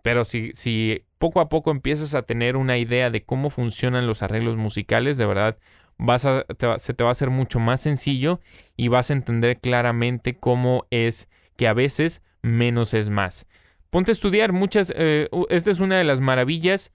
Pero 0.02 0.24
si, 0.24 0.52
si 0.54 1.04
poco 1.18 1.40
a 1.40 1.48
poco 1.48 1.70
empiezas 1.70 2.14
a 2.14 2.22
tener 2.22 2.56
una 2.56 2.78
idea 2.78 3.10
de 3.10 3.24
cómo 3.24 3.50
funcionan 3.50 4.06
los 4.06 4.22
arreglos 4.22 4.56
musicales, 4.56 5.16
de 5.16 5.26
verdad 5.26 5.58
vas 5.98 6.24
a, 6.24 6.46
se 6.78 6.94
te 6.94 7.04
va 7.04 7.10
a 7.10 7.12
hacer 7.12 7.30
mucho 7.30 7.58
más 7.58 7.80
sencillo 7.80 8.40
y 8.76 8.88
vas 8.88 9.10
a 9.10 9.14
entender 9.14 9.58
claramente 9.58 10.36
cómo 10.36 10.86
es 10.90 11.28
que 11.56 11.68
a 11.68 11.74
veces 11.74 12.22
menos 12.40 12.94
es 12.94 13.10
más. 13.10 13.46
Ponte 13.90 14.10
a 14.10 14.12
estudiar 14.12 14.52
muchas, 14.52 14.92
eh, 14.94 15.28
esta 15.48 15.70
es 15.70 15.80
una 15.80 15.96
de 15.98 16.04
las 16.04 16.20
maravillas, 16.20 16.92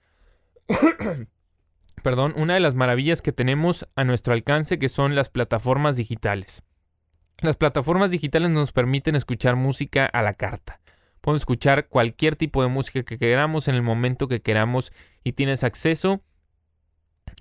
perdón, 2.02 2.32
una 2.36 2.54
de 2.54 2.60
las 2.60 2.74
maravillas 2.74 3.20
que 3.20 3.32
tenemos 3.32 3.86
a 3.94 4.04
nuestro 4.04 4.32
alcance 4.32 4.78
que 4.78 4.88
son 4.88 5.14
las 5.14 5.28
plataformas 5.28 5.96
digitales. 5.96 6.62
Las 7.42 7.56
plataformas 7.56 8.10
digitales 8.10 8.50
nos 8.50 8.72
permiten 8.72 9.16
escuchar 9.16 9.56
música 9.56 10.06
a 10.06 10.22
la 10.22 10.34
carta. 10.34 10.80
Podemos 11.24 11.40
escuchar 11.40 11.88
cualquier 11.88 12.36
tipo 12.36 12.60
de 12.60 12.68
música 12.68 13.02
que 13.02 13.16
queramos 13.16 13.66
en 13.66 13.76
el 13.76 13.80
momento 13.80 14.28
que 14.28 14.42
queramos 14.42 14.92
y 15.22 15.32
tienes 15.32 15.64
acceso 15.64 16.22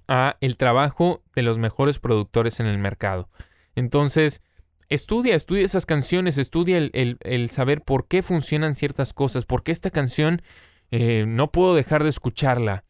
a 0.07 0.37
el 0.39 0.55
trabajo 0.55 1.21
de 1.35 1.41
los 1.41 1.57
mejores 1.57 1.99
productores 1.99 2.61
en 2.61 2.67
el 2.67 2.77
mercado. 2.77 3.29
Entonces, 3.75 4.41
estudia, 4.87 5.35
estudia 5.35 5.65
esas 5.65 5.85
canciones, 5.85 6.37
estudia 6.37 6.77
el, 6.77 7.49
saber 7.49 7.81
por 7.81 8.07
qué 8.07 8.21
funcionan 8.21 8.73
ciertas 8.73 9.11
cosas, 9.11 9.43
por 9.43 9.63
qué 9.63 9.73
esta 9.73 9.89
canción 9.89 10.41
eh, 10.91 11.25
no 11.27 11.51
puedo 11.51 11.75
dejar 11.75 12.03
de 12.03 12.09
escucharla, 12.09 12.85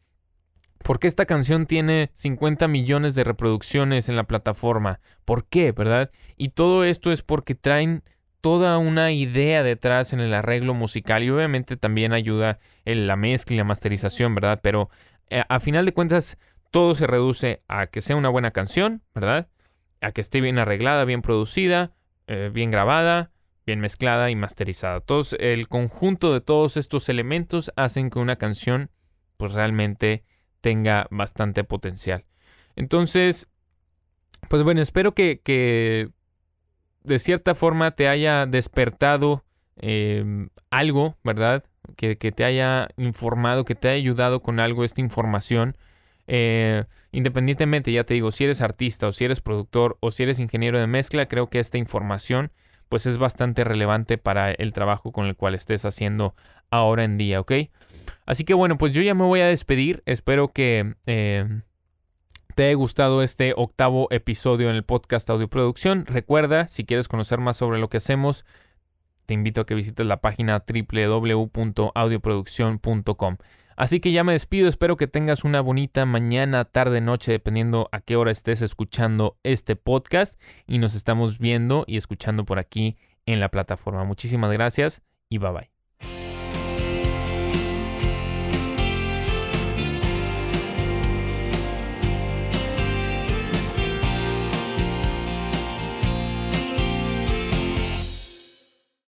por 0.84 1.00
qué 1.00 1.08
esta 1.08 1.26
canción 1.26 1.66
tiene 1.66 2.12
50 2.14 2.68
millones 2.68 3.16
de 3.16 3.24
reproducciones 3.24 4.08
en 4.08 4.14
la 4.14 4.28
plataforma, 4.28 5.00
por 5.24 5.44
qué, 5.48 5.72
¿verdad? 5.72 6.12
Y 6.36 6.50
todo 6.50 6.84
esto 6.84 7.10
es 7.10 7.22
porque 7.22 7.56
traen 7.56 8.04
toda 8.44 8.76
una 8.76 9.10
idea 9.10 9.62
detrás 9.62 10.12
en 10.12 10.20
el 10.20 10.34
arreglo 10.34 10.74
musical 10.74 11.22
y 11.22 11.30
obviamente 11.30 11.78
también 11.78 12.12
ayuda 12.12 12.58
en 12.84 13.06
la 13.06 13.16
mezcla 13.16 13.54
y 13.54 13.56
la 13.56 13.64
masterización, 13.64 14.34
¿verdad? 14.34 14.60
Pero 14.62 14.90
eh, 15.30 15.42
a 15.48 15.60
final 15.60 15.86
de 15.86 15.94
cuentas 15.94 16.36
todo 16.70 16.94
se 16.94 17.06
reduce 17.06 17.62
a 17.68 17.86
que 17.86 18.02
sea 18.02 18.16
una 18.16 18.28
buena 18.28 18.50
canción, 18.50 19.00
¿verdad? 19.14 19.48
A 20.02 20.12
que 20.12 20.20
esté 20.20 20.42
bien 20.42 20.58
arreglada, 20.58 21.06
bien 21.06 21.22
producida, 21.22 21.92
eh, 22.26 22.50
bien 22.52 22.70
grabada, 22.70 23.30
bien 23.64 23.80
mezclada 23.80 24.30
y 24.30 24.36
masterizada. 24.36 25.00
Todos, 25.00 25.34
el 25.40 25.66
conjunto 25.66 26.30
de 26.34 26.42
todos 26.42 26.76
estos 26.76 27.08
elementos 27.08 27.72
hacen 27.76 28.10
que 28.10 28.18
una 28.18 28.36
canción 28.36 28.90
pues 29.38 29.52
realmente 29.52 30.22
tenga 30.60 31.06
bastante 31.10 31.64
potencial. 31.64 32.26
Entonces, 32.76 33.48
pues 34.50 34.62
bueno, 34.64 34.82
espero 34.82 35.14
que, 35.14 35.40
que 35.42 36.10
de 37.04 37.18
cierta 37.18 37.54
forma 37.54 37.92
te 37.92 38.08
haya 38.08 38.46
despertado 38.46 39.44
em, 39.76 40.48
algo, 40.70 41.16
¿verdad? 41.22 41.64
Que, 41.96 42.16
te 42.16 42.44
haya 42.44 42.88
informado, 42.96 43.64
que 43.64 43.74
te 43.74 43.88
haya 43.88 43.98
ayudado 43.98 44.40
con 44.40 44.58
algo 44.58 44.84
esta 44.84 45.00
información. 45.00 45.76
Eh, 46.26 46.84
independientemente, 47.12 47.92
ya 47.92 48.04
te 48.04 48.14
digo, 48.14 48.30
si 48.30 48.44
eres 48.44 48.62
artista 48.62 49.06
o 49.06 49.12
si 49.12 49.26
eres 49.26 49.40
productor 49.40 49.98
o 50.00 50.10
si 50.10 50.22
eres 50.22 50.40
ingeniero 50.40 50.80
de 50.80 50.86
mezcla, 50.86 51.26
creo 51.26 51.48
que 51.50 51.60
esta 51.60 51.78
información 51.78 52.50
pues 52.88 53.06
es 53.06 53.18
bastante 53.18 53.64
relevante 53.64 54.18
para 54.18 54.52
el 54.52 54.72
trabajo 54.72 55.12
con 55.12 55.26
el 55.26 55.36
cual 55.36 55.54
estés 55.54 55.84
haciendo 55.84 56.34
ahora 56.70 57.04
en 57.04 57.18
día, 57.18 57.40
¿ok? 57.40 57.52
Así 58.26 58.44
que 58.44 58.54
bueno, 58.54 58.78
pues 58.78 58.92
yo 58.92 59.02
ya 59.02 59.14
me 59.14 59.24
voy 59.24 59.40
a 59.40 59.46
despedir. 59.46 60.02
Espero 60.06 60.48
que 60.48 60.94
em, 61.06 61.62
te 62.54 62.66
haya 62.66 62.74
gustado 62.74 63.22
este 63.22 63.54
octavo 63.56 64.06
episodio 64.10 64.68
en 64.70 64.76
el 64.76 64.84
podcast 64.84 65.28
Audio 65.30 65.48
Producción. 65.48 66.06
Recuerda, 66.06 66.68
si 66.68 66.84
quieres 66.84 67.08
conocer 67.08 67.40
más 67.40 67.56
sobre 67.56 67.80
lo 67.80 67.88
que 67.88 67.96
hacemos, 67.96 68.44
te 69.26 69.34
invito 69.34 69.60
a 69.60 69.66
que 69.66 69.74
visites 69.74 70.06
la 70.06 70.20
página 70.20 70.64
www.audioproducción.com. 70.66 73.36
Así 73.76 73.98
que 73.98 74.12
ya 74.12 74.22
me 74.22 74.34
despido, 74.34 74.68
espero 74.68 74.96
que 74.96 75.08
tengas 75.08 75.42
una 75.42 75.60
bonita 75.60 76.06
mañana, 76.06 76.64
tarde, 76.64 77.00
noche, 77.00 77.32
dependiendo 77.32 77.88
a 77.90 77.98
qué 78.00 78.14
hora 78.14 78.30
estés 78.30 78.62
escuchando 78.62 79.36
este 79.42 79.74
podcast 79.74 80.40
y 80.68 80.78
nos 80.78 80.94
estamos 80.94 81.40
viendo 81.40 81.82
y 81.88 81.96
escuchando 81.96 82.44
por 82.44 82.60
aquí 82.60 82.96
en 83.26 83.40
la 83.40 83.50
plataforma. 83.50 84.04
Muchísimas 84.04 84.52
gracias 84.52 85.02
y 85.28 85.38
bye 85.38 85.50
bye. 85.50 85.73